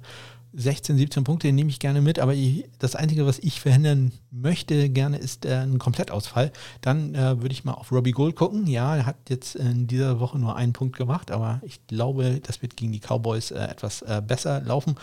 [0.54, 4.90] 16, 17 Punkte, nehme ich gerne mit, aber ich, das Einzige, was ich verhindern möchte
[4.90, 6.52] gerne, ist äh, ein Komplettausfall.
[6.82, 8.68] Dann äh, würde ich mal auf Robbie Gold gucken.
[8.68, 12.62] Ja, er hat jetzt in dieser Woche nur einen Punkt gemacht, aber ich glaube, das
[12.62, 14.96] wird gegen die Cowboys äh, etwas äh, besser laufen.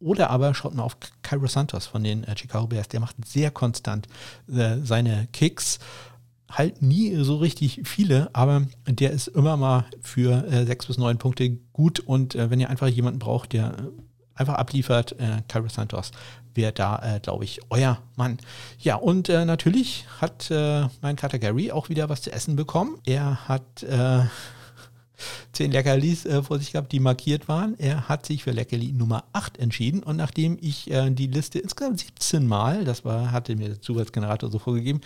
[0.00, 2.88] Oder aber schaut mal auf Cairo Santos von den äh, Chicago Bears.
[2.88, 4.06] Der macht sehr konstant
[4.48, 5.78] äh, seine Kicks.
[6.50, 11.18] Halt nie so richtig viele, aber der ist immer mal für äh, sechs bis neun
[11.18, 12.00] Punkte gut.
[12.00, 13.76] Und äh, wenn ihr einfach jemanden braucht, der
[14.34, 16.12] einfach abliefert, äh, Cairo Santos
[16.54, 18.38] wäre da, äh, glaube ich, euer Mann.
[18.78, 22.98] Ja, und äh, natürlich hat äh, mein Kater Gary auch wieder was zu essen bekommen.
[23.06, 24.22] Er hat äh,
[25.52, 27.78] zehn Leckerlis äh, vor sich gehabt, die markiert waren.
[27.78, 32.00] Er hat sich für Leckerli Nummer 8 entschieden und nachdem ich äh, die Liste insgesamt
[32.00, 35.00] 17 Mal, das war, hatte mir der Zufallsgenerator so vorgegeben,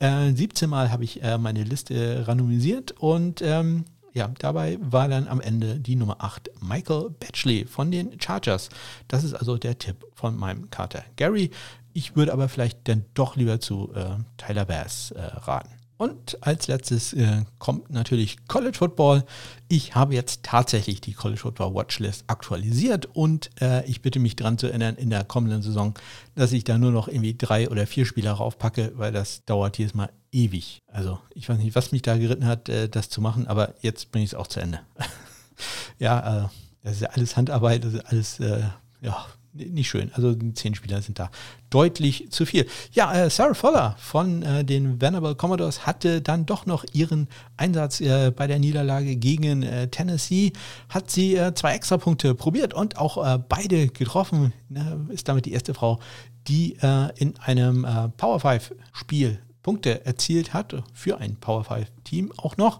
[0.00, 3.84] äh, 17 Mal habe ich meine Liste randomisiert und ähm,
[4.18, 8.68] ja, dabei war dann am Ende die Nummer 8 Michael Batchley von den Chargers.
[9.06, 11.50] Das ist also der Tipp von meinem Kater Gary.
[11.92, 15.70] Ich würde aber vielleicht dann doch lieber zu äh, Tyler Bass äh, raten.
[15.98, 19.24] Und als letztes äh, kommt natürlich College Football.
[19.68, 24.58] Ich habe jetzt tatsächlich die College Football Watchlist aktualisiert und äh, ich bitte mich daran
[24.58, 25.94] zu erinnern in der kommenden Saison,
[26.34, 29.94] dass ich da nur noch irgendwie drei oder vier Spieler raufpacke, weil das dauert jedes
[29.94, 30.82] Mal ewig.
[30.86, 34.12] Also ich weiß nicht, was mich da geritten hat, äh, das zu machen, aber jetzt
[34.12, 34.80] bringe ich es auch zu Ende.
[35.98, 36.48] ja, äh,
[36.82, 38.62] das ist ja alles Handarbeit, das ist alles, äh,
[39.00, 40.10] ja, nicht schön.
[40.14, 41.30] Also zehn Spieler sind da
[41.70, 42.66] deutlich zu viel.
[42.92, 48.00] Ja, äh, Sarah Fuller von äh, den Venable Commodores hatte dann doch noch ihren Einsatz
[48.00, 50.52] äh, bei der Niederlage gegen Tennessee.
[50.88, 54.52] Hat sie zwei Extrapunkte probiert und auch beide getroffen.
[54.68, 55.98] Ne, ist damit die erste Frau,
[56.46, 56.76] die
[57.16, 59.38] in einem Power 5 Spiel
[59.68, 62.78] Punkte erzielt hat für ein Power 5 Team auch noch.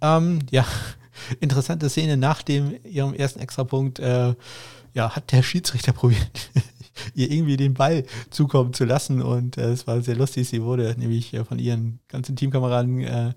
[0.00, 0.64] Ähm, ja,
[1.40, 3.98] interessante Szene nach dem ihrem ersten Extrapunkt.
[3.98, 4.36] Äh,
[4.94, 6.50] ja, hat der Schiedsrichter probiert,
[7.16, 9.20] ihr irgendwie den Ball zukommen zu lassen.
[9.20, 10.48] Und äh, es war sehr lustig.
[10.48, 13.32] Sie wurde nämlich äh, von ihren ganzen Teamkameraden äh,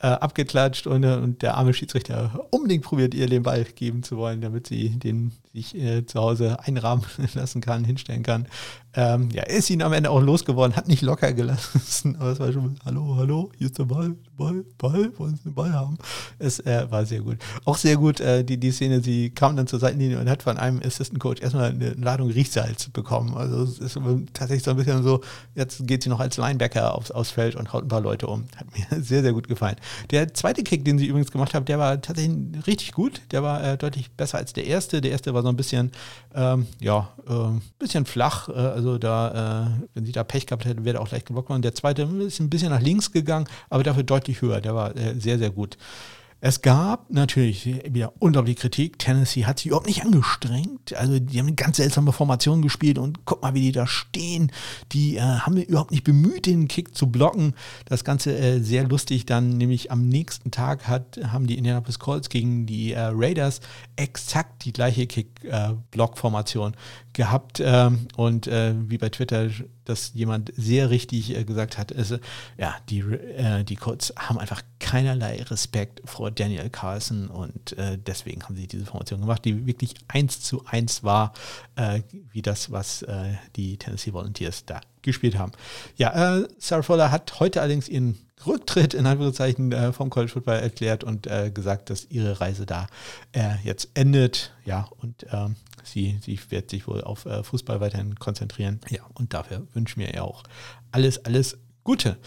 [0.00, 4.16] äh, abgeklatscht und, äh, und der arme Schiedsrichter unbedingt probiert, ihr den Ball geben zu
[4.16, 5.76] wollen, damit sie den sich
[6.06, 8.46] zu Hause einrahmen lassen kann, hinstellen kann.
[8.94, 12.52] Ähm, ja, ist ihn am Ende auch losgeworden, hat nicht locker gelassen, aber es war
[12.52, 15.98] schon, hallo, hallo, hier ist der Ball, Ball, Ball, wollen Sie den Ball haben?
[16.38, 17.36] Es äh, war sehr gut.
[17.64, 20.56] Auch sehr gut äh, die, die Szene, sie kam dann zur Seitenlinie und hat von
[20.56, 23.36] einem Assistant Coach erstmal eine Ladung Riechsalz bekommen.
[23.36, 23.98] Also es ist
[24.32, 25.20] tatsächlich so ein bisschen so,
[25.54, 28.44] jetzt geht sie noch als Linebacker aufs, aufs Feld und haut ein paar Leute um.
[28.56, 29.76] Hat mir sehr, sehr gut gefallen.
[30.10, 33.20] Der zweite Kick, den sie übrigens gemacht hat, der war tatsächlich richtig gut.
[33.32, 35.00] Der war äh, deutlich besser als der erste.
[35.00, 35.90] Der erste war so ein bisschen,
[36.34, 38.48] ähm, ja, äh, bisschen flach.
[38.78, 41.50] Äh, also da, äh, wenn sie da Pech gehabt hätte, wäre er auch leicht geblockt
[41.50, 41.62] worden.
[41.62, 44.60] Der zweite ist ein bisschen nach links gegangen, aber dafür deutlich höher.
[44.60, 45.76] Der war äh, sehr, sehr gut.
[46.40, 49.00] Es gab natürlich wieder unglaubliche Kritik.
[49.00, 50.94] Tennessee hat sich überhaupt nicht angestrengt.
[50.94, 54.52] Also die haben eine ganz seltsame Formation gespielt und guck mal, wie die da stehen.
[54.92, 57.54] Die äh, haben überhaupt nicht bemüht, den Kick zu blocken.
[57.86, 59.26] Das Ganze äh, sehr lustig.
[59.26, 63.60] Dann nämlich am nächsten Tag hat, haben die Indianapolis Colts gegen die äh, Raiders
[63.96, 66.76] exakt die gleiche Kick-Block-Formation
[67.18, 67.60] gehabt.
[67.60, 69.50] Ähm, und äh, wie bei Twitter
[69.84, 72.18] dass jemand sehr richtig äh, gesagt hat, ist,
[72.58, 78.44] ja, die, äh, die Colts haben einfach keinerlei Respekt vor Daniel Carlson und äh, deswegen
[78.44, 81.32] haben sie diese Formation gemacht, die wirklich eins zu eins war,
[81.76, 85.52] äh, wie das, was äh, die Tennessee Volunteers da gespielt haben.
[85.96, 91.02] Ja, Sarah Fuller hat heute allerdings ihren Rücktritt in Anführungszeichen äh, vom College Football erklärt
[91.02, 92.86] und äh, gesagt, dass ihre Reise da
[93.32, 94.52] äh, jetzt endet.
[94.64, 95.56] Ja, und ähm,
[95.88, 98.80] sie, sie wird sich wohl auf äh, Fußball weiterhin konzentrieren.
[98.88, 100.44] Ja, und dafür wünschen wir ihr auch
[100.92, 102.18] alles, alles Gute.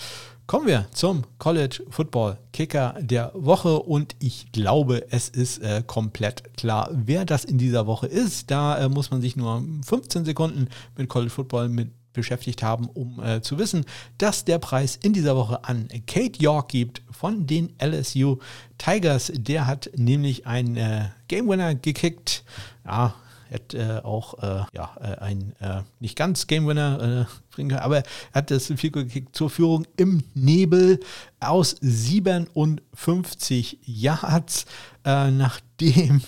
[0.47, 6.57] Kommen wir zum College Football Kicker der Woche und ich glaube, es ist äh, komplett
[6.57, 8.51] klar, wer das in dieser Woche ist.
[8.51, 13.24] Da äh, muss man sich nur 15 Sekunden mit College Football mit beschäftigt haben, um
[13.24, 13.86] äh, zu wissen,
[14.18, 18.38] dass der Preis in dieser Woche an Kate York gibt von den LSU
[18.78, 19.32] Tigers.
[19.34, 22.43] Der hat nämlich einen äh, Game Winner gekickt.
[22.86, 23.16] Ja,
[23.52, 27.82] hat äh, auch äh, ja, äh, ein äh, nicht ganz Game Winner äh, bringen können,
[27.82, 30.99] aber er hat das viel gekickt zur Führung im Nebel
[31.39, 34.66] aus 57 Yards,
[35.06, 36.22] äh, nachdem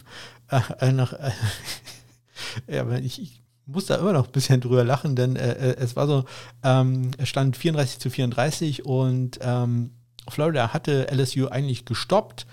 [0.82, 1.13] nach,
[2.67, 6.26] ja, ich, ich muss da immer noch ein bisschen drüber lachen, denn es war so,
[6.61, 9.89] ähm, es stand 34 zu 34 und ähm,
[10.30, 12.45] Florida hatte LSU eigentlich gestoppt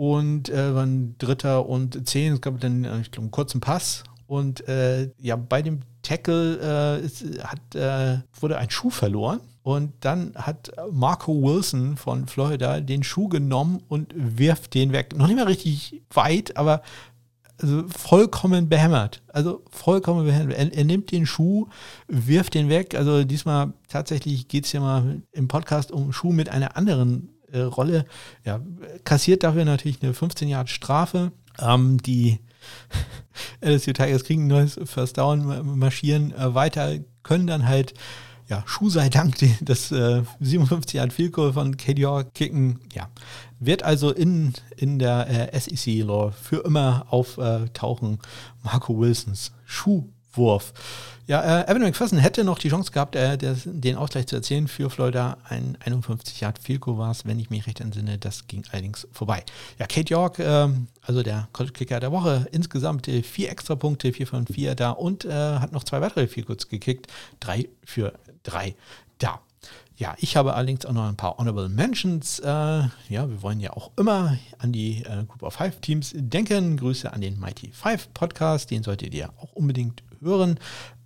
[0.00, 2.32] und äh, waren Dritter und Zehn.
[2.32, 4.02] Es gab dann, äh, ich glaube, einen kurzen Pass.
[4.26, 6.58] Und äh, ja, bei dem Tackle
[7.02, 9.40] äh, ist, hat, äh, wurde ein Schuh verloren.
[9.62, 15.14] Und dann hat Marco Wilson von Florida den Schuh genommen und wirft den weg.
[15.18, 16.80] Noch nicht mal richtig weit, aber
[17.60, 19.22] also vollkommen behämmert.
[19.28, 20.56] Also vollkommen behämmert.
[20.56, 21.66] Er, er, nimmt den Schuh,
[22.08, 22.94] wirft den weg.
[22.94, 27.60] Also diesmal tatsächlich geht es ja mal im Podcast um Schuh mit einer anderen äh,
[27.60, 28.06] Rolle.
[28.44, 28.60] Ja,
[29.04, 31.32] kassiert dafür natürlich eine 15 Jahre Strafe.
[31.58, 32.40] Ähm, die
[33.60, 37.94] LSU Tigers kriegen ein neues First Down, marschieren äh, weiter, können dann halt
[38.50, 43.08] ja, Schuh sei Dank, das äh, 57 Jahre Field Goal von KDR kicken, ja,
[43.60, 48.18] wird also in, in der äh, SEC-Law für immer auftauchen.
[48.64, 49.52] Marco Wilsons
[50.32, 50.72] Schuhwurf.
[51.26, 54.66] Ja, äh, Evan McPherson hätte noch die Chance gehabt, äh, des, den Ausgleich zu erzielen
[54.66, 55.36] für Florida.
[55.44, 58.18] Ein 51 Yard Field war es, wenn ich mich recht entsinne.
[58.18, 59.44] Das ging allerdings vorbei.
[59.78, 60.68] Ja, Kate York, äh,
[61.02, 64.90] also der College Kicker der Woche, insgesamt äh, vier extra Punkte, vier von vier da
[64.90, 67.06] und äh, hat noch zwei weitere Field gekickt.
[67.38, 68.12] Drei für
[68.42, 68.74] drei
[69.18, 69.40] da.
[69.96, 72.38] Ja, ich habe allerdings auch noch ein paar Honorable Mentions.
[72.40, 72.88] Äh, ja,
[73.28, 76.78] wir wollen ja auch immer an die äh, Group of Five Teams denken.
[76.78, 80.58] Grüße an den Mighty Five Podcast, den solltet ihr auch unbedingt hören.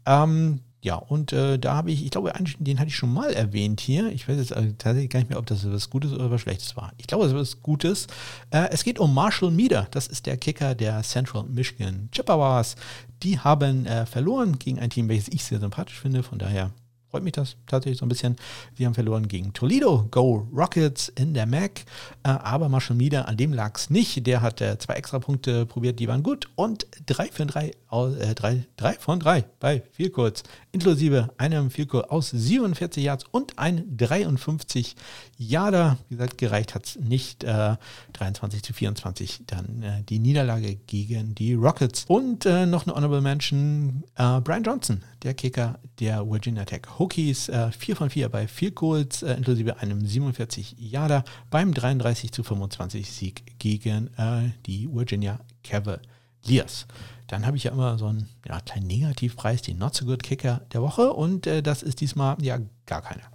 [0.07, 3.81] Ähm, ja, und äh, da habe ich, ich glaube, den hatte ich schon mal erwähnt
[3.81, 4.13] hier.
[4.13, 6.93] Ich weiß jetzt tatsächlich gar nicht mehr, ob das was Gutes oder was Schlechtes war.
[6.99, 8.07] Ich glaube, es ist was Gutes.
[8.51, 9.89] Äh, es geht um Marshall Meader.
[9.93, 12.77] Das ist der Kicker der Central Michigan Chippewas.
[13.23, 16.23] Die haben äh, verloren gegen ein Team, welches ich sehr sympathisch finde.
[16.23, 16.71] Von daher
[17.15, 18.35] freut mich das tatsächlich so ein bisschen.
[18.77, 21.85] Sie haben verloren gegen Toledo, Go Rockets in der MAC,
[22.25, 24.27] äh, aber Marshall Mieder, an dem lag es nicht.
[24.27, 28.35] Der hat äh, zwei extra Punkte probiert, die waren gut und drei von drei, äh,
[28.35, 30.43] drei, drei von drei bei viel kurz,
[30.73, 34.97] inklusive einem Vielkur aus 47 Yards und ein 53
[35.39, 35.99] Yarder.
[36.09, 37.45] Wie gesagt, gereicht hat es nicht.
[37.45, 37.77] Äh,
[38.15, 42.05] 23 zu 24 dann äh, die Niederlage gegen die Rockets.
[42.09, 47.49] Und äh, noch eine Honorable Mention, äh, Brian Johnson, der Kicker der Virginia Tech Hokies,
[47.49, 52.43] äh, 4 von 4 bei 4 Goals, äh, inklusive einem 47 Yarder beim 33 zu
[52.43, 56.87] 25 Sieg gegen äh, die Virginia Cavaliers.
[57.27, 60.63] Dann habe ich ja immer so einen ja, kleinen Negativpreis, den Not So Good Kicker
[60.73, 63.34] der Woche und äh, das ist diesmal ja gar keiner.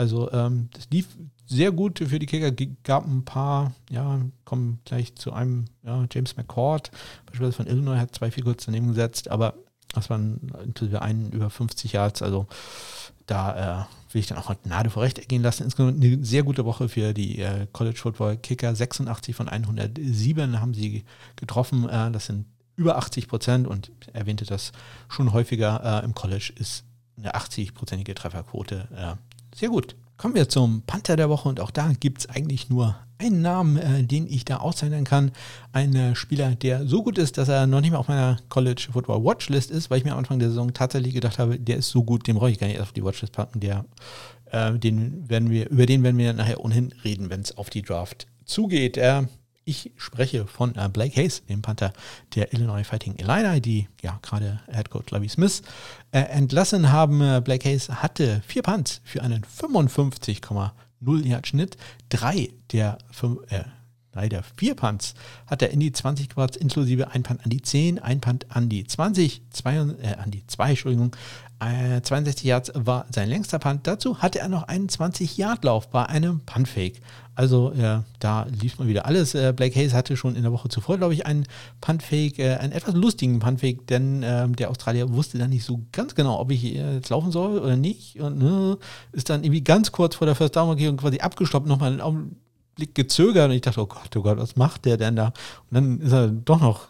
[0.00, 1.08] Also ähm, das lief
[1.44, 2.50] sehr gut für die Kicker.
[2.84, 6.90] Gab ein paar, ja, kommen gleich zu einem, ja, James McCord,
[7.26, 9.52] beispielsweise von Illinois, hat zwei kurz daneben gesetzt, aber
[9.92, 12.46] das waren inklusive einen über 50 Yards, also
[13.26, 15.64] da äh, will ich dann auch mal Gnade vor Recht ergehen lassen.
[15.64, 18.74] Insgesamt eine sehr gute Woche für die äh, College Football Kicker.
[18.74, 21.04] 86 von 107 haben sie
[21.36, 21.86] getroffen.
[21.90, 22.46] Äh, das sind
[22.76, 24.72] über 80 Prozent und erwähnte das
[25.10, 26.00] schon häufiger.
[26.00, 26.84] Äh, Im College ist
[27.18, 29.94] eine 80-prozentige Trefferquote äh, sehr gut.
[30.16, 33.76] Kommen wir zum Panther der Woche und auch da gibt es eigentlich nur einen Namen,
[33.76, 35.32] äh, den ich da auszeichnen kann.
[35.72, 38.88] Ein äh, Spieler, der so gut ist, dass er noch nicht mal auf meiner College
[38.90, 41.90] Football Watchlist ist, weil ich mir am Anfang der Saison tatsächlich gedacht habe, der ist
[41.90, 43.60] so gut, den brauche ich gar nicht erst auf die Watchlist packen.
[43.60, 43.84] Der,
[44.50, 47.82] äh, den werden wir, über den werden wir nachher ohnehin reden, wenn es auf die
[47.82, 48.96] Draft zugeht.
[49.70, 51.92] Ich spreche von äh, Blake Hayes, dem Panther
[52.34, 55.62] der Illinois Fighting Illini, die ja gerade Head Coach Lovie Smith
[56.10, 57.20] äh, entlassen haben.
[57.20, 61.76] Äh, Blake Hayes hatte vier Punts für einen 55,0 Yard Schnitt.
[62.08, 63.62] Drei der fünf, äh,
[64.10, 65.14] drei der vier Punts
[65.46, 68.68] hat er in die 20 gebracht, inklusive ein Punt an die 10, ein Punt an
[68.68, 71.14] die 20, zwei, äh, an die 2, Entschuldigung,
[71.60, 73.86] 62 äh, Yards war sein längster Punt.
[73.86, 77.00] Dazu hatte er noch einen 20-Yard-Lauf bei einem Punt-Fake.
[77.40, 79.34] Also ja, da lief mal wieder alles.
[79.34, 81.46] Äh, Blake Hayes hatte schon in der Woche zuvor, glaube ich, einen
[81.80, 86.14] Punt-Fake, äh, einen etwas lustigen Punt-Fake, denn äh, der Australier wusste dann nicht so ganz
[86.14, 88.20] genau, ob ich jetzt laufen soll oder nicht.
[88.20, 88.76] Und äh,
[89.16, 93.48] ist dann irgendwie ganz kurz vor der First Down-Markierung quasi abgestoppt, nochmal einen Augenblick gezögert
[93.48, 95.28] und ich dachte, oh Gott, oh Gott, was macht der denn da?
[95.28, 95.32] Und
[95.70, 96.88] dann ist er doch noch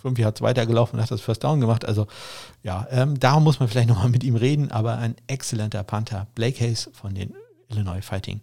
[0.00, 1.84] fünf Yards weitergelaufen und hat das First Down gemacht.
[1.84, 2.08] Also
[2.64, 6.26] ja, ähm, da muss man vielleicht nochmal mit ihm reden, aber ein exzellenter Panther.
[6.34, 7.34] Blake Hayes von den
[7.68, 8.40] Illinois Fighting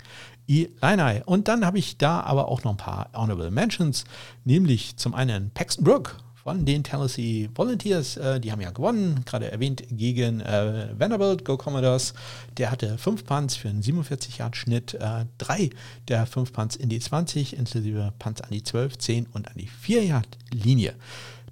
[0.50, 1.22] Illini.
[1.26, 4.04] Und dann habe ich da aber auch noch ein paar Honorable Mentions,
[4.44, 8.18] nämlich zum einen Paxton Brook von den Tennessee Volunteers.
[8.18, 12.16] Äh, die haben ja gewonnen, gerade erwähnt, gegen äh, Vanderbilt, Go Commodores.
[12.58, 15.70] Der hatte fünf Punts für einen 47-Yard-Schnitt, äh, drei
[16.08, 19.70] der fünf Punts in die 20, inklusive Punts an die 12, 10 und an die
[19.70, 20.96] 4-Yard-Linie.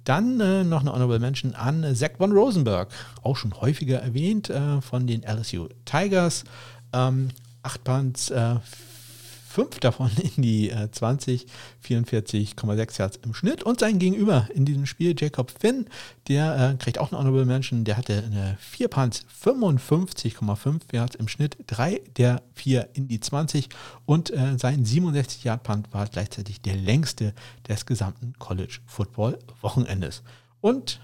[0.02, 2.88] Dann äh, noch eine Honorable Mention an Zach von Rosenberg,
[3.22, 6.44] auch schon häufiger erwähnt, äh, von den LSU Tigers.
[6.92, 7.28] Ähm,
[7.62, 8.56] acht Punts, äh,
[9.48, 11.46] fünf davon in die äh, 20,
[11.84, 13.62] 44,6 Yards im Schnitt.
[13.62, 15.86] Und sein Gegenüber in diesem Spiel, Jacob Finn,
[16.28, 17.84] der äh, kriegt auch eine Honorable Mention.
[17.84, 23.68] Der hatte eine 4 Punts, 55,5 Yards im Schnitt, drei der vier in die 20
[24.04, 27.32] und äh, sein 67 Yard Punt war gleichzeitig der längste
[27.68, 30.22] des gesamten College Football Wochenendes.
[30.60, 31.00] Und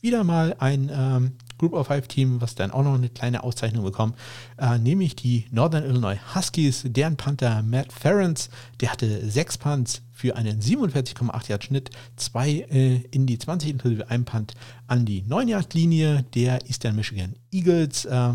[0.00, 3.84] wieder mal ein ähm, Group of Five Team, was dann auch noch eine kleine Auszeichnung
[3.84, 4.16] bekommt,
[4.56, 8.48] äh, nämlich die Northern Illinois Huskies, deren Panther Matt Ferrens,
[8.80, 14.08] der hatte sechs Punts für einen 47,8 Yard Schnitt, zwei äh, in die 20 inklusive
[14.08, 14.54] ein Punt
[14.86, 18.06] an die 9 Yard Linie der Eastern Michigan Eagles.
[18.06, 18.32] Äh,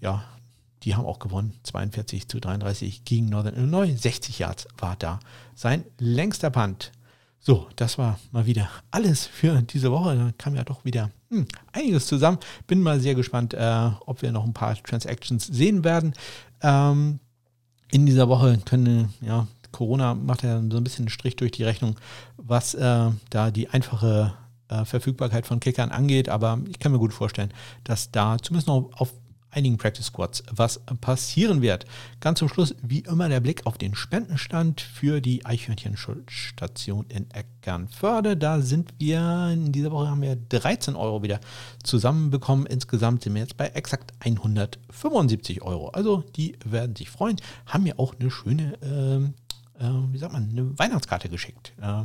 [0.00, 0.24] ja,
[0.84, 3.92] die haben auch gewonnen, 42 zu 33 gegen Northern Illinois.
[3.92, 5.18] 60 Yards war da
[5.56, 6.92] sein längster Punt.
[7.44, 10.14] So, das war mal wieder alles für diese Woche.
[10.16, 12.38] Da kam ja doch wieder hm, einiges zusammen.
[12.68, 16.14] Bin mal sehr gespannt, äh, ob wir noch ein paar Transactions sehen werden.
[16.60, 17.18] Ähm,
[17.90, 21.64] in dieser Woche können, ja, Corona macht ja so ein bisschen einen Strich durch die
[21.64, 21.96] Rechnung,
[22.36, 24.34] was äh, da die einfache
[24.68, 26.28] äh, Verfügbarkeit von Kickern angeht.
[26.28, 27.52] Aber ich kann mir gut vorstellen,
[27.82, 29.12] dass da zumindest noch auf
[29.52, 31.84] einigen Practice Squads was passieren wird.
[32.20, 38.36] Ganz zum Schluss, wie immer, der Blick auf den Spendenstand für die Eichhörnchen-Station in Eckernförde.
[38.36, 41.38] Da sind wir, in dieser Woche haben wir 13 Euro wieder
[41.84, 42.66] zusammenbekommen.
[42.66, 45.90] Insgesamt sind wir jetzt bei exakt 175 Euro.
[45.90, 47.36] Also die werden sich freuen.
[47.66, 51.74] Haben mir auch eine schöne, äh, äh, wie sagt man, eine Weihnachtskarte geschickt.
[51.80, 52.04] Äh,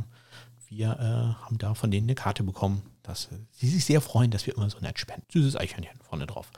[0.68, 4.46] wir äh, haben da von denen eine Karte bekommen, dass sie sich sehr freuen, dass
[4.46, 5.26] wir immer so nett spenden.
[5.32, 6.50] Süßes Eichhörnchen vorne drauf.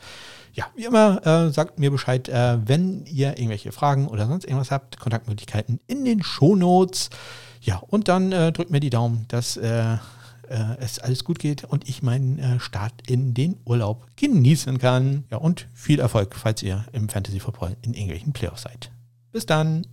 [0.52, 4.70] Ja, wie immer, äh, sagt mir Bescheid, äh, wenn ihr irgendwelche Fragen oder sonst irgendwas
[4.70, 4.98] habt.
[4.98, 7.10] Kontaktmöglichkeiten in den Shownotes.
[7.60, 9.94] Ja, und dann äh, drückt mir die Daumen, dass äh,
[10.50, 15.24] äh, es alles gut geht und ich meinen äh, Start in den Urlaub genießen kann.
[15.30, 18.90] Ja, und viel Erfolg, falls ihr im Fantasy Football in irgendwelchen Playoffs seid.
[19.32, 19.86] Bis dann!